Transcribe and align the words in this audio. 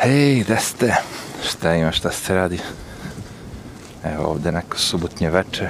Hej, 0.00 0.44
gde 0.44 0.56
ste? 0.56 0.94
Šta 1.44 1.74
ima, 1.74 1.92
šta 1.92 2.10
se 2.10 2.34
radi? 2.34 2.58
Evo 4.04 4.30
ovde 4.30 4.52
neko 4.52 4.78
subotnje 4.78 5.30
veče. 5.30 5.68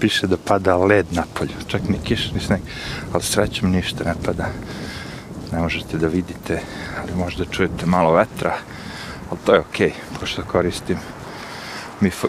Piše 0.00 0.26
da 0.26 0.36
pada 0.36 0.76
led 0.76 1.06
na 1.12 1.24
polju. 1.34 1.52
Čak 1.66 1.82
ni 1.88 1.98
kiš, 2.04 2.32
ni 2.32 2.40
sneg. 2.40 2.60
Ali 3.12 3.22
srećom 3.22 3.70
ništa 3.70 4.04
ne 4.04 4.14
pada. 4.24 4.46
Ne 5.52 5.58
možete 5.58 5.98
da 5.98 6.06
vidite, 6.06 6.62
ali 7.02 7.14
možda 7.14 7.44
čujete 7.44 7.86
malo 7.86 8.12
vetra. 8.12 8.56
Ali 9.30 9.40
to 9.44 9.54
je 9.54 9.60
okej, 9.60 9.88
okay, 9.90 10.20
pošto 10.20 10.42
koristim 10.42 10.98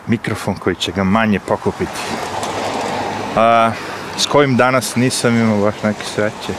mikrofon 0.08 0.56
koji 0.56 0.76
će 0.76 0.92
ga 0.92 1.04
manje 1.04 1.40
pokupiti. 1.40 2.02
A, 3.36 3.72
s 4.18 4.26
kojim 4.26 4.58
danas 4.58 4.96
nisam 4.96 5.36
imao 5.36 5.62
baš 5.62 5.84
neke 5.84 6.04
sreće. 6.16 6.54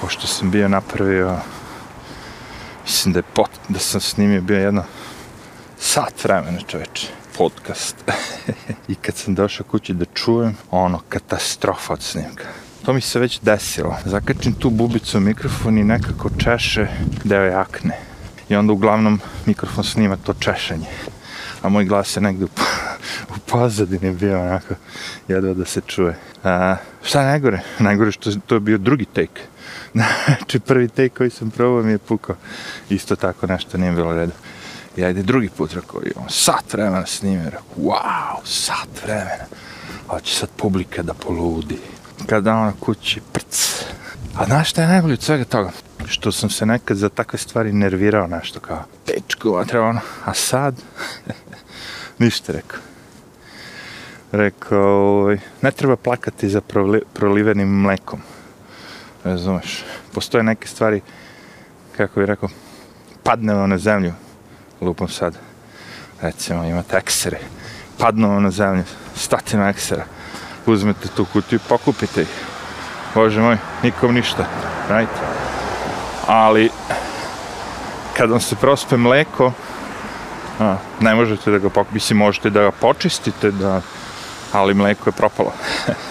Pošto 0.00 0.26
sam 0.26 0.50
bio 0.50 0.68
napravio 0.68 1.36
mislim 2.88 3.12
da 3.12 3.18
je 3.18 3.32
pot, 3.34 3.50
da 3.68 3.78
sam 3.78 4.00
snimio 4.00 4.42
bio 4.42 4.58
jedno 4.58 4.84
sat 5.78 6.24
vremena 6.24 6.60
čoveče. 6.66 7.06
Podcast. 7.38 7.96
I 8.88 8.94
kad 8.94 9.14
sam 9.14 9.34
došao 9.34 9.66
kući 9.66 9.94
da 9.94 10.04
čujem 10.14 10.56
ono 10.70 11.00
katastrofa 11.08 11.92
od 11.92 12.02
snimka. 12.02 12.44
To 12.84 12.92
mi 12.92 13.00
se 13.00 13.18
već 13.18 13.40
desilo. 13.40 13.96
Zakačim 14.04 14.52
tu 14.52 14.70
bubicu 14.70 15.18
u 15.18 15.20
mikrofon 15.20 15.78
i 15.78 15.84
nekako 15.84 16.30
češe 16.38 16.86
deo 17.24 17.44
jakne. 17.44 17.98
I 18.48 18.56
onda 18.56 18.72
uglavnom 18.72 19.20
mikrofon 19.46 19.84
snima 19.84 20.16
to 20.16 20.34
češanje. 20.34 20.86
A 21.62 21.68
moj 21.68 21.84
glas 21.84 22.16
je 22.16 22.22
negdje 22.22 22.44
u, 22.44 22.48
u 23.36 23.38
pozadini 23.46 24.10
bio 24.12 24.40
onako 24.40 24.74
jedva 25.28 25.54
da 25.54 25.64
se 25.64 25.80
čuje. 25.86 26.16
A, 26.44 26.76
šta 27.02 27.20
je 27.20 27.26
najgore? 27.26 27.60
najgore 27.78 28.12
što 28.12 28.30
to 28.46 28.54
je 28.54 28.60
bio 28.60 28.78
drugi 28.78 29.04
take 29.04 29.57
Znači, 30.38 30.60
prvi 30.60 30.88
take 30.88 31.08
koji 31.08 31.30
sam 31.30 31.50
probao 31.50 31.82
mi 31.82 31.92
je 31.92 31.98
pukao. 31.98 32.36
Isto 32.90 33.16
tako 33.16 33.46
nešto 33.46 33.78
nije 33.78 33.92
bilo 33.92 34.14
redu. 34.14 34.32
I 34.96 35.04
ajde 35.04 35.22
drugi 35.22 35.48
put 35.48 35.72
rekao, 35.72 36.00
imam 36.16 36.28
sat 36.28 36.72
vremena 36.72 37.06
snimio, 37.06 37.44
Rekao, 37.44 37.76
wow, 37.76 38.36
sat 38.44 38.88
vremena. 39.04 39.44
Hoće 40.08 40.34
sad 40.34 40.48
publika 40.56 41.02
da 41.02 41.14
poludi. 41.14 41.78
Kada 42.26 42.54
ona 42.54 42.72
kući, 42.80 43.20
prc. 43.32 43.84
A 44.36 44.44
znaš 44.44 44.70
šta 44.70 44.82
je 44.82 44.88
najbolje 44.88 45.12
od 45.12 45.22
svega 45.22 45.44
toga? 45.44 45.70
Što 46.06 46.32
sam 46.32 46.50
se 46.50 46.66
nekad 46.66 46.96
za 46.96 47.08
takve 47.08 47.38
stvari 47.38 47.72
nervirao 47.72 48.26
nešto 48.26 48.60
kao, 48.60 48.84
tečku, 49.04 49.56
a 49.56 49.64
treba 49.64 49.86
ono, 49.86 50.00
a 50.24 50.34
sad? 50.34 50.74
Ništa 52.18 52.52
rekao. 52.52 52.80
Rekao, 54.32 55.36
ne 55.62 55.70
treba 55.70 55.96
plakati 55.96 56.48
za 56.48 56.60
prolivenim 57.14 57.68
mlekom 57.68 58.20
razumeš, 59.30 59.84
postoje 60.14 60.44
neke 60.44 60.68
stvari, 60.68 61.00
kako 61.96 62.20
bih 62.20 62.26
rekao, 62.26 62.48
padne 63.22 63.54
vam 63.54 63.70
na 63.70 63.78
zemlju, 63.78 64.12
lupom 64.80 65.08
sad, 65.08 65.38
recimo 66.20 66.64
imate 66.64 66.96
eksere, 66.96 67.38
padnu 67.98 68.28
vam 68.28 68.42
na 68.42 68.50
zemlju, 68.50 68.84
statina 69.16 69.68
eksera, 69.68 70.04
uzmete 70.66 71.08
tu 71.16 71.24
kutiju, 71.24 71.60
pokupite 71.68 72.22
ih, 72.22 72.34
bože 73.14 73.40
moj, 73.40 73.56
nikom 73.82 74.14
ništa, 74.14 74.46
right? 74.88 75.10
Ali, 76.26 76.70
kad 78.16 78.30
vam 78.30 78.40
se 78.40 78.56
prospe 78.56 78.96
mleko, 78.96 79.52
a, 80.60 80.76
ne 81.00 81.14
možete 81.14 81.50
da 81.50 81.58
ga 81.58 81.68
pokupite, 81.68 81.94
mislim, 81.94 82.18
možete 82.18 82.50
da 82.50 82.62
ga 82.62 82.70
počistite, 82.70 83.50
da, 83.50 83.80
ali 84.52 84.74
mleko 84.74 85.08
je 85.08 85.12
propalo. 85.12 85.52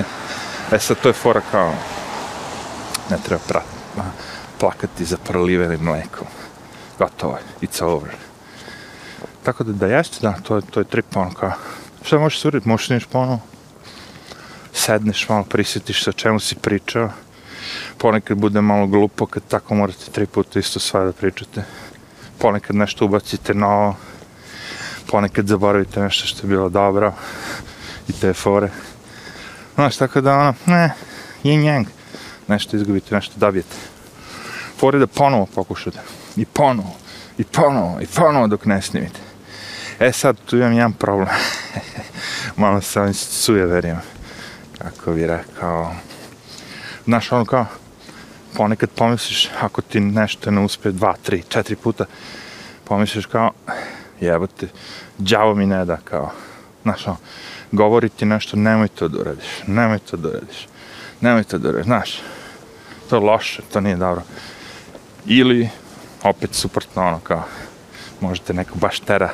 e 0.71 0.79
sad, 0.79 0.97
to 0.97 1.09
je 1.09 1.13
fora 1.13 1.41
kao, 1.51 1.73
ne 3.09 3.17
treba 3.25 3.41
pra, 3.47 3.61
plakati 4.59 5.05
za 5.05 5.17
prolivenim 5.17 5.79
mlekom. 5.83 6.27
Gotovo 6.99 7.37
je, 7.37 7.67
it's 7.67 7.83
over. 7.83 8.15
Tako 9.43 9.63
da 9.63 9.73
da 9.73 9.87
jeste, 9.87 10.17
da, 10.21 10.33
to, 10.43 10.61
to 10.61 10.79
je 10.79 10.83
trip, 10.83 11.15
ono 11.15 11.33
kao, 11.33 11.51
šta 12.03 12.19
možeš 12.19 12.41
se 12.41 12.47
uraditi, 12.47 12.69
možeš 12.69 12.89
niš 12.89 13.05
ponovo, 13.05 13.39
sedneš 14.73 15.29
malo, 15.29 15.43
prisjetiš 15.43 16.03
se 16.03 16.09
o 16.09 16.13
čemu 16.13 16.39
si 16.39 16.55
pričao, 16.55 17.09
ponekad 17.97 18.37
bude 18.37 18.61
malo 18.61 18.87
glupo 18.87 19.25
kad 19.25 19.43
tako 19.47 19.75
morate 19.75 20.11
tri 20.11 20.25
puta 20.25 20.59
isto 20.59 20.79
sva 20.79 21.03
da 21.05 21.13
pričate, 21.13 21.63
ponekad 22.37 22.75
nešto 22.75 23.05
ubacite 23.05 23.53
novo, 23.53 23.95
ponekad 25.11 25.47
zaboravite 25.47 25.99
nešto 26.01 26.27
što 26.27 26.47
je 26.47 26.49
bilo 26.49 26.69
dobro 26.69 27.13
i 28.07 28.13
te 28.13 28.33
fore. 28.33 28.69
Znaš, 29.75 29.97
tako 29.97 30.21
da 30.21 30.37
ono, 30.37 30.53
ne, 30.65 30.93
yin 31.43 31.63
yang 31.63 31.96
nešto 32.47 32.77
izgubite, 32.77 33.15
nešto 33.15 33.33
dobijete. 33.39 33.75
Fore 34.79 34.99
da 34.99 35.07
ponovo 35.07 35.45
pokušate. 35.45 35.99
I 36.35 36.45
ponovo, 36.45 36.95
i 37.37 37.43
ponovo, 37.43 38.01
i 38.01 38.07
ponovo 38.07 38.47
dok 38.47 38.65
ne 38.65 38.81
snimite. 38.81 39.19
E 39.99 40.11
sad, 40.11 40.37
tu 40.45 40.57
imam 40.57 40.73
jedan 40.73 40.93
problem. 40.93 41.29
Malo 42.57 42.81
se 42.81 43.01
ovim 43.01 43.13
suje. 43.13 43.97
Kako 44.77 45.11
bi 45.11 45.27
rekao. 45.27 45.93
Znaš, 47.05 47.31
ono 47.31 47.45
kao, 47.45 47.65
ponekad 48.53 48.89
pomisliš, 48.89 49.49
ako 49.61 49.81
ti 49.81 49.99
nešto 49.99 50.51
ne 50.51 50.61
uspe 50.61 50.91
dva, 50.91 51.15
tri, 51.23 51.43
četiri 51.49 51.75
puta, 51.75 52.05
pomisliš 52.83 53.25
kao, 53.25 53.51
jebote, 54.21 54.67
djavo 55.17 55.55
mi 55.55 55.65
ne 55.65 55.85
da, 55.85 55.97
kao, 55.97 56.31
znaš, 56.83 57.07
ono, 57.07 57.17
govori 57.71 58.09
ti 58.09 58.25
nešto, 58.25 58.57
nemoj 58.57 58.87
to 58.87 59.07
da 59.07 59.19
uradiš, 59.19 59.47
nemoj 59.67 59.99
to 59.99 60.17
da 60.17 60.29
uradiš, 60.29 60.67
nemoj 61.21 61.43
to 61.43 61.57
da 61.57 61.69
uradiš, 61.69 61.85
znaš, 61.85 62.21
to 63.09 63.15
je 63.15 63.19
loše, 63.19 63.61
to 63.73 63.81
nije 63.81 63.95
dobro. 63.95 64.21
Ili, 65.25 65.69
opet 66.23 66.53
suprotno, 66.53 67.07
ono 67.07 67.19
kao, 67.19 67.43
možete 68.21 68.53
neko 68.53 68.75
baš 68.75 68.99
tera 68.99 69.29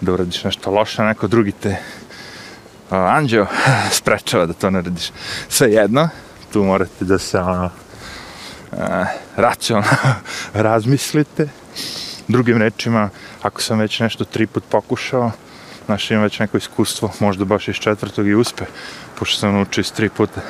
da 0.00 0.12
uradiš 0.12 0.44
nešto 0.44 0.70
loše, 0.70 1.02
a 1.02 1.06
neko 1.06 1.26
drugi 1.26 1.52
te 1.52 1.70
uh, 1.70 2.96
anđeo 2.96 3.46
sprečava 3.98 4.46
da 4.46 4.52
to 4.52 4.70
ne 4.70 4.82
radiš. 4.82 5.10
Sve 5.48 5.72
jedno, 5.72 6.08
tu 6.52 6.64
morate 6.64 7.04
da 7.04 7.18
se 7.18 7.38
ono, 7.38 7.70
uh, 8.72 8.78
racionalno 9.36 9.88
razmislite. 10.54 11.48
Drugim 12.28 12.58
rečima, 12.58 13.10
ako 13.42 13.62
sam 13.62 13.78
već 13.78 14.00
nešto 14.00 14.24
tri 14.24 14.46
put 14.46 14.64
pokušao, 14.68 15.30
znaš, 15.86 16.10
imam 16.10 16.22
već 16.22 16.38
neko 16.38 16.56
iskustvo, 16.56 17.12
možda 17.20 17.44
baš 17.44 17.68
iz 17.68 17.76
četvrtog 17.76 18.26
i 18.26 18.34
uspe, 18.34 18.64
pošto 19.18 19.40
sam 19.40 19.54
naučio 19.54 19.80
iz 19.80 19.92
tri 19.92 20.08
puta. 20.08 20.40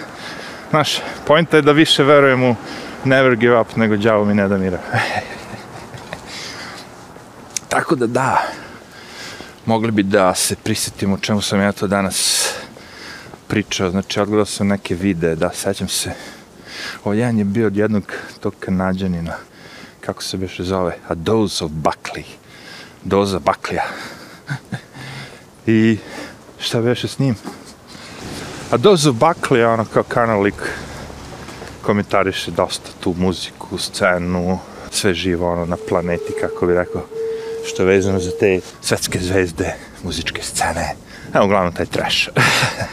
Znaš, 0.70 0.98
pojenta 1.26 1.56
je 1.56 1.62
da 1.62 1.72
više 1.72 2.02
verujem 2.02 2.42
u 2.42 2.56
never 3.04 3.36
give 3.36 3.60
up 3.60 3.76
nego 3.76 3.96
djavo 3.96 4.24
mi 4.24 4.34
ne 4.34 4.48
da 4.48 4.58
mira. 4.58 4.78
Tako 7.68 7.94
da 7.94 8.06
da, 8.06 8.42
mogli 9.66 9.90
bi 9.90 10.02
da 10.02 10.34
se 10.34 10.56
prisetimo 10.56 11.14
o 11.14 11.18
čemu 11.18 11.42
sam 11.42 11.60
ja 11.60 11.72
to 11.72 11.86
danas 11.86 12.48
pričao. 13.46 13.90
Znači, 13.90 14.20
odgledao 14.20 14.46
sam 14.46 14.66
neke 14.66 14.94
videe, 14.94 15.34
da, 15.34 15.50
sećam 15.54 15.88
se. 15.88 16.12
Ovo 17.04 17.14
jedan 17.14 17.38
je 17.38 17.44
bio 17.44 17.66
od 17.66 17.76
jednog 17.76 18.12
tog 18.40 18.54
kanadjanina, 18.60 19.34
kako 20.00 20.22
se 20.22 20.36
beše 20.36 20.64
zove, 20.64 20.98
a 21.08 21.14
dose 21.14 21.64
of 21.64 21.70
Buckley. 21.70 22.24
Doza 23.04 23.40
Buckley. 23.40 23.78
I 25.66 25.98
šta 26.58 26.80
beše 26.80 27.08
s 27.08 27.18
njim? 27.18 27.34
A 28.70 28.76
Dozu 28.76 29.12
Buckley 29.12 29.58
je 29.58 29.68
ono 29.68 29.84
kao 29.84 30.02
kanalik, 30.02 30.54
komentariše 31.82 32.50
dosta 32.50 32.90
tu 33.00 33.14
muziku, 33.18 33.78
scenu, 33.78 34.58
sve 34.90 35.14
živo 35.14 35.52
ono 35.52 35.66
na 35.66 35.76
planeti, 35.88 36.32
kako 36.40 36.66
bi 36.66 36.74
rekao, 36.74 37.02
što 37.66 37.82
je 37.82 37.86
vezano 37.86 38.18
za 38.18 38.30
te 38.40 38.60
svetske 38.80 39.18
zvezde, 39.18 39.74
muzičke 40.02 40.42
scene. 40.42 40.94
Evo, 41.34 41.44
uglavnom, 41.44 41.72
taj 41.72 41.86
trash. 41.86 42.28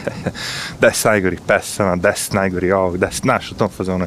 des 0.82 1.04
najgorih 1.04 1.40
pesama, 1.46 1.96
des 1.96 2.32
najgori 2.32 2.72
ovog, 2.72 2.98
des 2.98 3.24
naš 3.24 3.52
u 3.52 3.54
tom 3.54 3.68
fazonu 3.68 4.06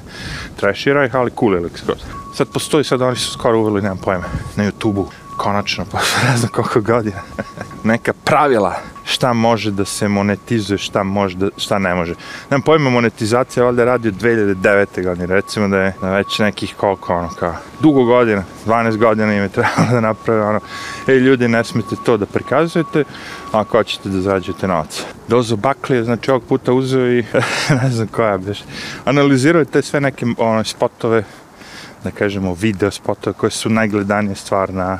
trashira 0.59 1.05
ih, 1.05 1.15
ali 1.15 1.31
cool 1.39 1.53
je 1.53 1.59
lik 1.59 1.77
skroz. 1.77 1.99
Sad 2.37 2.47
postoji, 2.53 2.83
sad 2.83 3.01
oni 3.01 3.15
su 3.15 3.31
skoro 3.31 3.59
uveli, 3.59 3.81
nemam 3.81 3.97
pojma, 3.97 4.25
na 4.55 4.71
YouTube-u, 4.71 5.09
konačno, 5.37 5.85
pa 5.91 5.97
ne 6.29 6.37
znam 6.37 6.51
koliko 6.51 6.81
godina, 6.81 7.21
neka 7.83 8.13
pravila 8.13 8.75
šta 9.07 9.33
može 9.33 9.71
da 9.71 9.85
se 9.85 10.07
monetizuje, 10.07 10.77
šta 10.77 11.03
može 11.03 11.37
da, 11.37 11.49
šta 11.57 11.79
ne 11.79 11.95
može. 11.95 12.15
Nemam 12.49 12.61
pojma 12.61 12.89
monetizacija, 12.89 13.65
valjda 13.65 13.85
radi 13.85 14.07
od 14.07 14.13
2009. 14.13 15.03
godine, 15.03 15.35
recimo 15.35 15.67
da 15.67 15.77
je 15.77 15.93
na 16.01 16.11
već 16.11 16.39
nekih 16.39 16.75
koliko, 16.77 17.15
ono, 17.15 17.29
kao, 17.29 17.55
dugo 17.81 18.03
godina, 18.03 18.43
12 18.65 18.97
godina 18.97 19.33
im 19.33 19.43
je 19.43 19.49
trebalo 19.49 19.87
da 19.91 20.01
naprave, 20.01 20.41
ono, 20.41 20.59
e, 21.07 21.13
ljudi, 21.13 21.47
ne 21.47 21.63
smijete 21.63 21.95
to 22.05 22.17
da 22.17 22.25
prikazujete, 22.25 23.03
ako 23.51 23.77
hoćete 23.77 24.09
da 24.09 24.21
zarađujete 24.21 24.67
novac. 24.67 25.03
Dozo 25.27 25.55
Baklije, 25.55 26.03
znači, 26.03 26.31
ovog 26.31 26.43
puta 26.43 26.73
uzeo 26.73 27.07
i, 27.07 27.23
ne 27.81 27.89
znam 27.89 28.07
koja, 28.07 28.37
biš, 28.37 28.63
analizirao 29.05 29.65
te 29.65 29.81
sve 29.81 30.01
neke, 30.01 30.25
ono, 30.37 30.63
spotove, 30.63 31.23
da 32.03 32.11
kažemo, 32.11 32.53
video 32.53 32.91
spotove 32.91 33.33
koje 33.33 33.51
su 33.51 33.69
najgledanije 33.69 34.35
stvar 34.35 34.73
na 34.73 34.99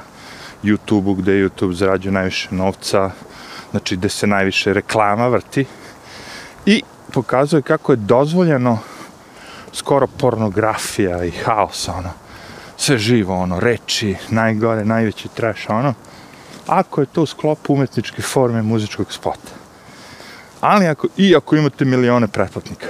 YouTube-u, 0.63 1.13
gde 1.13 1.31
YouTube 1.31 1.74
zarađuje 1.74 2.12
najviše 2.12 2.48
novca, 2.51 3.12
znači 3.71 3.95
gde 3.95 4.09
se 4.09 4.27
najviše 4.27 4.74
reklama 4.74 5.27
vrti 5.27 5.65
i 6.65 6.81
pokazuje 7.13 7.62
kako 7.62 7.92
je 7.92 7.95
dozvoljeno 7.95 8.80
skoro 9.74 10.07
pornografija 10.07 11.24
i 11.24 11.31
haos, 11.31 11.88
ono, 11.88 12.09
sve 12.77 12.98
živo, 12.98 13.36
ono, 13.36 13.59
reči, 13.59 14.15
najgore, 14.30 14.86
najveći 14.86 15.27
trash, 15.27 15.69
ono, 15.69 15.94
ako 16.68 17.01
je 17.01 17.07
to 17.07 17.21
u 17.21 17.25
sklopu 17.25 17.74
umetničke 17.74 18.21
forme 18.21 18.62
muzičkog 18.62 19.13
spota. 19.13 19.51
Ali 20.62 20.88
ako, 20.88 21.07
i 21.18 21.36
ako 21.36 21.56
imate 21.56 21.86
milione 21.86 22.27
pretplatnika. 22.27 22.88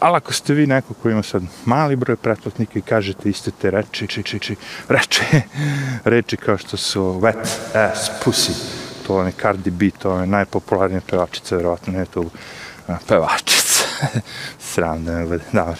Ali 0.00 0.16
ako 0.16 0.32
ste 0.32 0.54
vi 0.54 0.66
neko 0.66 0.94
koji 0.94 1.12
ima 1.12 1.22
sad 1.22 1.42
mali 1.64 1.96
broj 1.96 2.16
pretplatnika 2.16 2.78
i 2.78 2.82
kažete 2.82 3.30
iste 3.30 3.50
te 3.50 3.70
reči, 3.70 4.06
či, 4.06 4.22
či, 4.22 4.38
či, 4.38 4.56
reči, 4.88 5.22
reči 6.14 6.36
kao 6.36 6.58
što 6.58 6.76
su 6.76 7.02
wet 7.02 7.46
ass 7.74 8.10
pussy, 8.24 8.52
to 9.06 9.22
je 9.22 9.32
Cardi 9.32 9.70
B, 9.70 9.90
to 9.98 10.18
je 10.18 10.26
najpopularnija 10.26 11.00
pevačica, 11.10 11.56
verovatno 11.56 11.92
ne 11.92 12.06
to 12.06 12.24
pevačica. 13.08 13.84
Sram 14.72 15.04
da 15.04 15.12
me 15.12 15.26
bude, 15.26 15.44
dobro. 15.52 15.76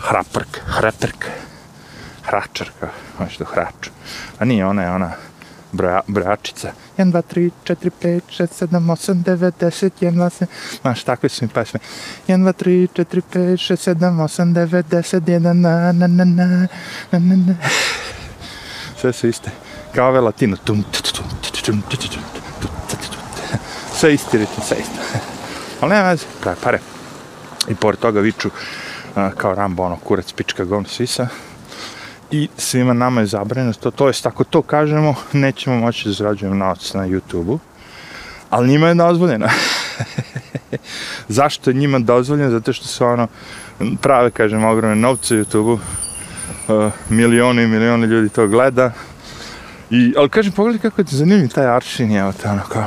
Hraprk, 0.00 0.60
hraprk, 0.66 1.26
hračarka, 2.22 2.88
hoće 3.16 3.38
da 3.38 3.44
hraču. 3.44 3.90
A 4.38 4.44
nije, 4.44 4.66
ona 4.66 4.82
je 4.82 4.90
ona, 4.90 5.12
bra, 5.72 6.00
bračica. 6.06 6.72
1, 6.96 7.10
2, 7.10 7.22
3, 7.22 7.50
4, 7.64 7.90
5, 8.02 8.20
6, 8.28 8.54
7, 8.54 8.90
8, 8.90 9.22
9, 9.22 9.52
10, 9.60 9.90
1, 10.00 10.14
2, 10.14 10.30
7. 10.30 10.46
Znaš, 10.80 11.04
takve 11.04 11.28
su 11.28 11.44
mi 11.44 11.48
pesme. 11.48 11.80
1, 12.28 12.44
2, 12.44 12.52
3, 12.52 12.88
4, 12.94 13.22
5, 13.32 13.56
6, 13.56 13.76
7, 13.76 14.20
8, 14.20 14.54
9, 14.54 14.82
10, 14.82 15.20
1, 15.20 15.38
na, 15.38 15.92
na, 15.92 15.92
na, 15.92 16.24
na, 16.24 16.24
na, 16.24 16.68
na, 17.12 17.36
na. 17.36 17.54
Sve 19.00 19.12
su 19.12 19.28
iste. 19.28 19.50
Kao 19.94 20.08
ove 20.08 20.20
latino. 20.20 20.56
Tum, 20.56 20.82
tum, 20.82 21.02
tum, 21.62 21.62
tum, 21.62 21.82
tum, 21.90 22.22
sve 23.94 24.14
isti 24.14 24.38
ritam, 24.38 24.64
sve 24.66 24.76
isto. 24.80 25.18
Ali 25.80 25.90
nema 25.90 26.08
veze, 26.08 26.26
pravi 26.40 26.56
pare. 26.62 26.78
I 27.68 27.74
pored 27.74 27.98
toga 27.98 28.20
viču 28.20 28.48
uh, 28.48 29.32
kao 29.36 29.54
Rambo, 29.54 29.82
ono, 29.82 29.96
kurac, 29.96 30.32
pička, 30.32 30.64
govno, 30.64 30.88
svisa 30.88 31.28
i 32.30 32.48
svima 32.56 32.92
nama 32.92 33.20
je 33.20 33.26
zabranjeno 33.26 33.72
to, 33.72 33.90
to 33.90 34.06
jest 34.06 34.26
ako 34.26 34.44
to 34.44 34.62
kažemo, 34.62 35.14
nećemo 35.32 35.76
moći 35.76 36.08
da 36.08 36.12
zarađujemo 36.12 36.56
novac 36.56 36.94
na 36.94 37.08
YouTube-u, 37.08 37.58
ali 38.50 38.68
njima 38.68 38.88
je 38.88 38.94
dozvoljeno. 38.94 39.48
Zašto 41.28 41.70
je 41.70 41.74
njima 41.74 41.98
dozvoljeno? 41.98 42.50
Zato 42.50 42.72
što 42.72 42.86
su 42.86 43.04
ono, 43.04 43.28
prave, 44.00 44.30
kažem, 44.30 44.64
ogromne 44.64 44.96
novce 44.96 45.34
YouTube-u, 45.34 45.72
uh, 45.72 46.92
milioni 47.08 47.62
i 47.62 47.66
milioni 47.66 48.06
ljudi 48.06 48.28
to 48.28 48.48
gleda, 48.48 48.92
I, 49.90 50.14
ali 50.16 50.28
kažem, 50.28 50.52
pogledaj 50.52 50.80
kako 50.80 51.00
je 51.00 51.04
ti 51.04 51.16
zanimljiv 51.16 51.48
taj 51.48 51.66
aršin, 51.66 52.16
evo 52.16 52.32
te 52.32 52.48
ono 52.48 52.62
kao, 52.62 52.86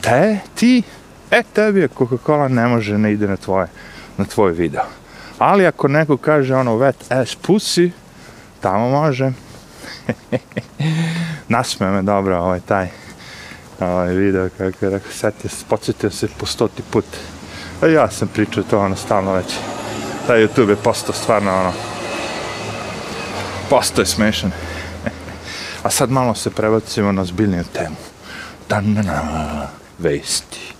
te, 0.00 0.38
ti, 0.54 0.82
e, 1.30 1.42
tebi 1.52 1.80
je 1.80 1.88
Coca-Cola 1.88 2.48
ne 2.48 2.66
može 2.66 2.98
ne 2.98 3.12
ide 3.12 3.28
na 3.28 3.36
tvoje, 3.36 3.66
na 4.16 4.24
tvoj 4.24 4.52
video. 4.52 4.84
Ali 5.38 5.66
ako 5.66 5.88
neko 5.88 6.16
kaže 6.16 6.54
ono 6.54 6.72
wet 6.78 7.20
ass 7.20 7.36
pussy, 7.46 7.90
tamo 8.60 8.88
može. 8.90 9.32
Nasme 11.48 11.90
me 11.90 12.02
dobro 12.02 12.38
ovaj 12.38 12.60
taj 12.60 12.88
ovaj 13.80 14.14
video 14.14 14.48
kako 14.58 14.84
je 14.84 14.90
rekao, 14.90 15.12
setio 15.12 15.50
se, 15.50 15.64
podsjetio 15.68 16.10
se 16.10 16.28
po 16.38 16.46
stoti 16.46 16.82
put. 16.90 17.04
A 17.82 17.86
ja 17.86 18.10
sam 18.10 18.28
pričao 18.28 18.62
to 18.62 18.80
ono 18.80 18.96
stalno 18.96 19.32
već. 19.32 19.54
Taj 20.26 20.46
YouTube 20.46 20.68
je 20.68 20.76
postao 20.76 21.14
stvarno 21.14 21.60
ono, 21.60 21.72
postao 23.70 24.02
je 24.02 24.06
smešan. 24.06 24.50
A 25.84 25.90
sad 25.90 26.10
malo 26.10 26.34
se 26.34 26.50
prebacimo 26.50 27.12
na 27.12 27.24
zbiljniju 27.24 27.64
temu. 27.72 27.96
Da 28.68 28.80
na 28.80 29.02
na 29.02 29.68
vesti. 29.98 30.74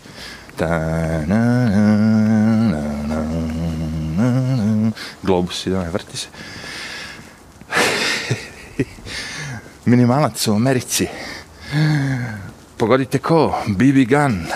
Da 0.58 0.68
na 1.26 1.68
na 2.70 2.82
na 3.06 3.24
na 4.16 4.90
Globus 5.22 5.66
ide, 5.66 5.76
vrti 5.76 6.16
se 6.16 6.28
minimalac 9.84 10.48
u 10.48 10.54
Americi. 10.54 11.06
Pogodite 12.76 13.18
ko? 13.18 13.54
BB 13.66 14.08
Gun 14.08 14.46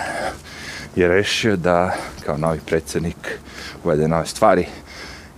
je 0.97 1.09
rešio 1.09 1.57
da 1.57 1.95
kao 2.27 2.37
novi 2.37 2.61
predsjednik 2.67 3.39
uvede 3.85 4.09
nove 4.09 4.27
stvari 4.27 4.67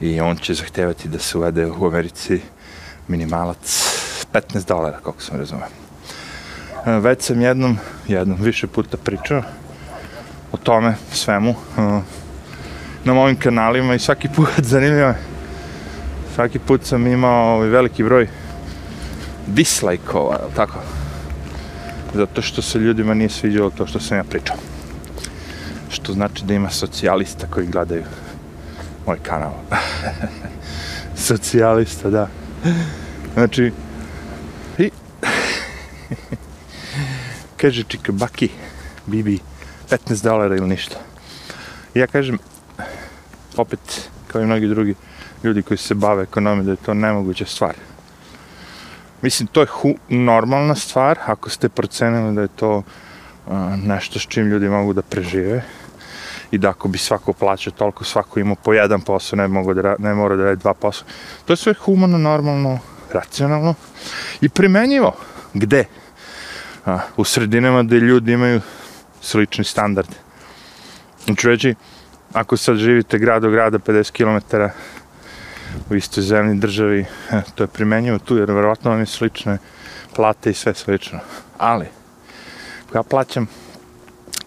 i 0.00 0.20
on 0.20 0.36
će 0.36 0.54
zahtevati 0.54 1.08
da 1.08 1.18
se 1.18 1.38
uvede 1.38 1.66
u 1.66 1.86
Americi 1.86 2.40
minimalac 3.08 3.86
15 4.32 4.68
dolara, 4.68 4.98
kako 5.04 5.22
sam 5.22 5.38
razumio. 5.38 5.66
E, 6.86 6.90
već 6.90 7.22
sam 7.22 7.40
jednom, 7.40 7.78
jednom 8.08 8.38
više 8.40 8.66
puta 8.66 8.96
pričao 8.96 9.42
o 10.52 10.56
tome, 10.56 10.94
svemu, 11.12 11.50
e, 11.50 11.54
na 13.04 13.14
mojim 13.14 13.36
kanalima 13.36 13.94
i 13.94 13.98
svaki 13.98 14.28
put 14.28 14.48
zanimljivo 14.72 15.14
svaki 16.36 16.58
put 16.58 16.84
sam 16.84 17.06
imao 17.06 17.54
ovaj 17.54 17.68
veliki 17.68 18.04
broj 18.04 18.28
dislajkova, 19.46 20.38
tako? 20.56 20.78
Zato 22.14 22.42
što 22.42 22.62
se 22.62 22.78
ljudima 22.78 23.14
nije 23.14 23.28
sviđalo 23.28 23.70
to 23.70 23.86
što 23.86 24.00
sam 24.00 24.16
ja 24.16 24.24
pričao. 24.24 24.56
Što 25.90 26.12
znači 26.12 26.44
da 26.44 26.54
ima 26.54 26.70
socijalista 26.70 27.46
koji 27.50 27.66
gledaju 27.66 28.04
moj 29.06 29.18
kanal. 29.22 29.52
socijalista, 31.28 32.10
da. 32.10 32.28
Znači, 33.34 33.72
i... 34.78 34.90
kaže 37.60 37.82
čika, 37.82 38.12
baki, 38.12 38.48
bibi, 39.06 39.38
15 39.90 40.22
dolara 40.22 40.56
ili 40.56 40.68
ništa. 40.68 40.96
ja 41.94 42.06
kažem, 42.06 42.38
opet, 43.56 44.10
kao 44.28 44.42
i 44.42 44.46
mnogi 44.46 44.68
drugi 44.68 44.94
ljudi 45.44 45.62
koji 45.62 45.78
se 45.78 45.94
bave 45.94 46.22
ekonomijom, 46.22 46.66
da 46.66 46.72
je 46.72 46.76
to 46.76 46.94
nemoguća 46.94 47.44
stvar. 47.44 47.74
Mislim, 49.22 49.46
to 49.46 49.60
je 49.60 49.66
hu 49.66 49.94
normalna 50.08 50.74
stvar, 50.74 51.18
ako 51.26 51.50
ste 51.50 51.68
procenili 51.68 52.34
da 52.34 52.42
je 52.42 52.48
to 52.48 52.82
a, 53.48 53.76
nešto 53.84 54.18
s 54.18 54.22
čim 54.22 54.46
ljudi 54.46 54.68
mogu 54.68 54.92
da 54.92 55.02
prežive 55.02 55.62
i 56.50 56.58
da 56.58 56.70
ako 56.70 56.88
bi 56.88 56.98
svako 56.98 57.32
plaćao 57.32 57.72
toliko, 57.72 58.04
svako 58.04 58.40
ima 58.40 58.54
po 58.54 58.74
jedan 58.74 59.00
posao, 59.00 59.36
ne, 59.36 59.48
mogu 59.48 59.74
da, 59.74 59.96
ne 59.98 60.14
mora 60.14 60.36
da 60.36 60.44
radi 60.44 60.60
dva 60.60 60.74
posao. 60.74 61.08
To 61.44 61.52
je 61.52 61.56
sve 61.56 61.74
humano, 61.74 62.18
normalno, 62.18 62.78
racionalno 63.12 63.74
i 64.40 64.48
primenjivo. 64.48 65.12
Gde? 65.54 65.84
A, 66.86 66.98
u 67.16 67.24
sredinama 67.24 67.82
gde 67.82 67.96
ljudi 67.96 68.32
imaju 68.32 68.60
slični 69.20 69.64
standard. 69.64 70.08
Znači 71.24 71.48
reći, 71.48 71.74
ako 72.32 72.56
sad 72.56 72.76
živite 72.76 73.18
grad 73.18 73.42
do 73.42 73.50
grada 73.50 73.78
50 73.78 74.12
km 74.12 74.56
u 75.90 75.94
istoj 75.94 76.22
zemlji 76.22 76.60
državi, 76.60 77.06
eh, 77.30 77.42
to 77.54 77.64
je 77.64 77.68
primenjivo 77.68 78.18
tu, 78.18 78.36
jer 78.36 78.52
verovatno 78.52 78.90
vam 78.90 79.00
je 79.00 79.06
slične 79.06 79.58
plate 80.14 80.50
i 80.50 80.54
sve 80.54 80.74
slično. 80.74 81.18
Ali, 81.58 81.86
ja 82.94 83.02
plaćam 83.02 83.46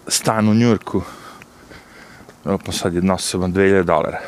stan 0.08 0.48
u 0.48 0.54
Njurku, 0.54 1.02
pa 2.44 2.72
sad 2.72 2.94
jedna 2.94 3.14
osoba 3.14 3.46
2000 3.46 3.82
dolara, 3.82 4.20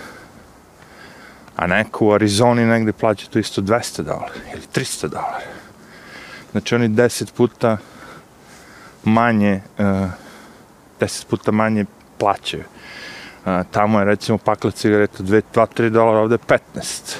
a 1.56 1.66
neko 1.66 2.06
u 2.06 2.12
Arizoni 2.12 2.66
negde 2.66 2.92
plaća 2.92 3.26
to 3.30 3.38
isto 3.38 3.62
200 3.62 4.02
dolara 4.02 4.34
ili 4.54 4.62
300 4.74 5.08
dolara. 5.08 5.52
Znači 6.52 6.74
oni 6.74 6.88
10 6.88 7.32
puta 7.32 7.76
manje, 9.04 9.60
eh, 9.78 9.84
uh, 9.84 10.08
10 11.00 11.26
puta 11.26 11.50
manje 11.50 11.84
plaćaju 12.18 12.64
tamo 13.70 13.98
je 13.98 14.04
recimo 14.04 14.38
pakla 14.38 14.70
cigareta 14.70 15.22
2-3 15.22 15.88
dolara, 15.88 16.18
ovde 16.18 16.38
15. 16.38 17.16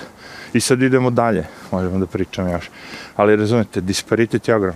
I 0.52 0.61
sad 0.61 0.83
idemo 0.83 1.11
dalje, 1.11 1.47
možemo 1.71 1.99
da 1.99 2.07
pričamo 2.07 2.49
još. 2.49 2.71
Ali 3.17 3.37
razumete, 3.37 3.81
disparitet 3.81 4.49
je 4.49 4.55
ogrom. 4.55 4.75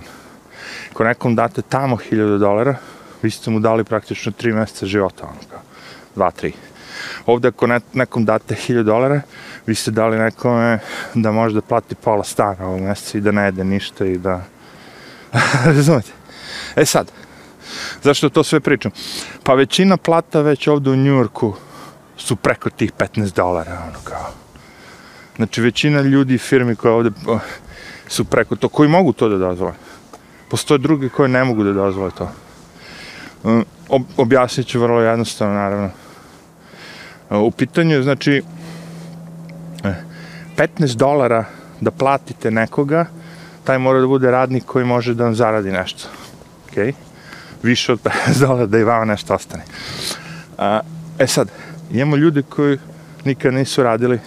Ako 0.90 1.04
nekom 1.04 1.34
date 1.34 1.62
tamo 1.62 1.96
1000 1.96 2.38
dolara, 2.38 2.74
vi 3.22 3.30
ste 3.30 3.50
mu 3.50 3.60
dali 3.60 3.84
praktično 3.84 4.32
3 4.32 4.54
mjeseca 4.54 4.86
života, 4.86 5.24
ono 5.24 5.40
kao, 5.50 5.60
2-3. 6.16 6.52
Ovde 7.26 7.48
ako 7.48 7.66
nekom 7.92 8.24
date 8.24 8.54
1000 8.54 8.82
dolara, 8.82 9.20
vi 9.66 9.74
ste 9.74 9.90
dali 9.90 10.18
nekome 10.18 10.78
da 11.14 11.32
može 11.32 11.54
da 11.54 11.60
plati 11.60 11.94
pola 11.94 12.24
stana 12.24 12.66
ovog 12.66 12.80
mjeseca 12.80 13.18
i 13.18 13.20
da 13.20 13.30
ne 13.30 13.44
jede 13.44 13.64
ništa 13.64 14.06
i 14.06 14.18
da... 14.18 14.44
razumete? 15.76 16.12
E 16.76 16.86
sad, 16.86 17.12
Zašto 18.02 18.28
to 18.28 18.44
sve 18.44 18.60
pričam? 18.60 18.90
Pa 19.42 19.54
većina 19.54 19.96
plata 19.96 20.40
već 20.40 20.68
ovdje 20.68 20.92
u 20.92 20.96
Njurku 20.96 21.54
su 22.16 22.36
preko 22.36 22.70
tih 22.70 22.92
15 22.92 23.34
dolara, 23.34 23.82
ono 23.88 23.98
kao. 24.04 24.26
Znači, 25.36 25.60
većina 25.60 26.00
ljudi 26.00 26.34
i 26.34 26.38
firmi 26.38 26.76
koje 26.76 26.94
ovdje 26.94 27.12
su 28.08 28.24
preko 28.24 28.56
to, 28.56 28.68
koji 28.68 28.88
mogu 28.88 29.12
to 29.12 29.28
da 29.28 29.36
dozvole. 29.36 29.72
Postoje 30.50 30.78
drugi 30.78 31.08
koji 31.08 31.28
ne 31.28 31.44
mogu 31.44 31.64
da 31.64 31.72
dozvole 31.72 32.10
to. 32.18 32.30
Um, 33.42 33.64
ob, 33.88 34.02
objasnit 34.16 34.66
ću 34.66 34.80
vrlo 34.80 35.00
jednostavno, 35.00 35.54
naravno. 35.54 35.90
Uh, 37.30 37.40
u 37.40 37.50
pitanju 37.50 37.94
je, 37.94 38.02
znači, 38.02 38.42
eh, 39.84 39.94
15 40.56 40.96
dolara 40.96 41.44
da 41.80 41.90
platite 41.90 42.50
nekoga, 42.50 43.06
taj 43.64 43.78
mora 43.78 44.00
da 44.00 44.06
bude 44.06 44.30
radnik 44.30 44.64
koji 44.64 44.84
može 44.84 45.14
da 45.14 45.24
vam 45.24 45.34
zaradi 45.34 45.70
nešto. 45.70 46.08
Okej? 46.68 46.92
Okay? 46.92 47.05
Više 47.66 47.92
od 47.92 48.00
50 48.02 48.40
dolara 48.40 48.66
da 48.72 48.78
i 48.78 48.84
vama 48.84 49.04
nešto 49.04 49.34
ostane. 49.34 49.64
A, 50.58 50.80
e 51.18 51.26
sad, 51.26 51.48
imamo 51.92 52.16
ljude 52.16 52.42
koji 52.42 52.78
nikad 53.24 53.54
nisu 53.54 53.82
radili 53.82 54.20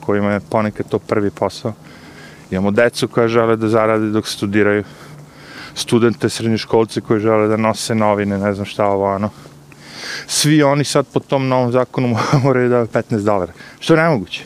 kojima 0.00 0.32
je 0.32 0.40
ponekad 0.40 0.88
to 0.88 0.98
prvi 0.98 1.30
posao. 1.30 1.72
Imamo 2.50 2.70
decu 2.70 3.08
koja 3.08 3.28
žele 3.28 3.56
da 3.56 3.68
zarade 3.68 4.10
dok 4.10 4.28
studiraju, 4.28 4.84
studente, 5.74 6.28
srednjoškolce 6.28 7.00
koji 7.00 7.20
žele 7.20 7.48
da 7.48 7.56
nose 7.56 7.94
novine, 7.94 8.38
ne 8.38 8.54
znam 8.54 8.66
šta 8.66 8.86
ovo, 8.86 9.14
ono. 9.14 9.30
Svi 10.26 10.62
oni 10.62 10.84
sad 10.84 11.06
po 11.12 11.20
tom 11.20 11.48
novom 11.48 11.72
zakonu 11.72 12.16
moraju 12.44 12.68
da 12.68 12.86
15 12.86 13.24
dolara. 13.24 13.52
Što 13.80 13.94
je 13.94 14.02
nemoguće? 14.02 14.44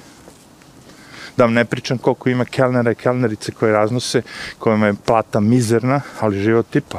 Da 1.36 1.44
vam 1.44 1.54
ne 1.54 1.64
pričam 1.64 1.98
koliko 1.98 2.28
ima 2.28 2.44
kelnera 2.44 2.90
i 2.90 2.94
kelnerice 2.94 3.52
koje 3.52 3.72
raznose, 3.72 4.22
kojima 4.58 4.86
je 4.86 4.94
plata 5.06 5.40
mizerna, 5.40 6.00
ali 6.20 6.40
život 6.40 6.66
tipa. 6.70 6.98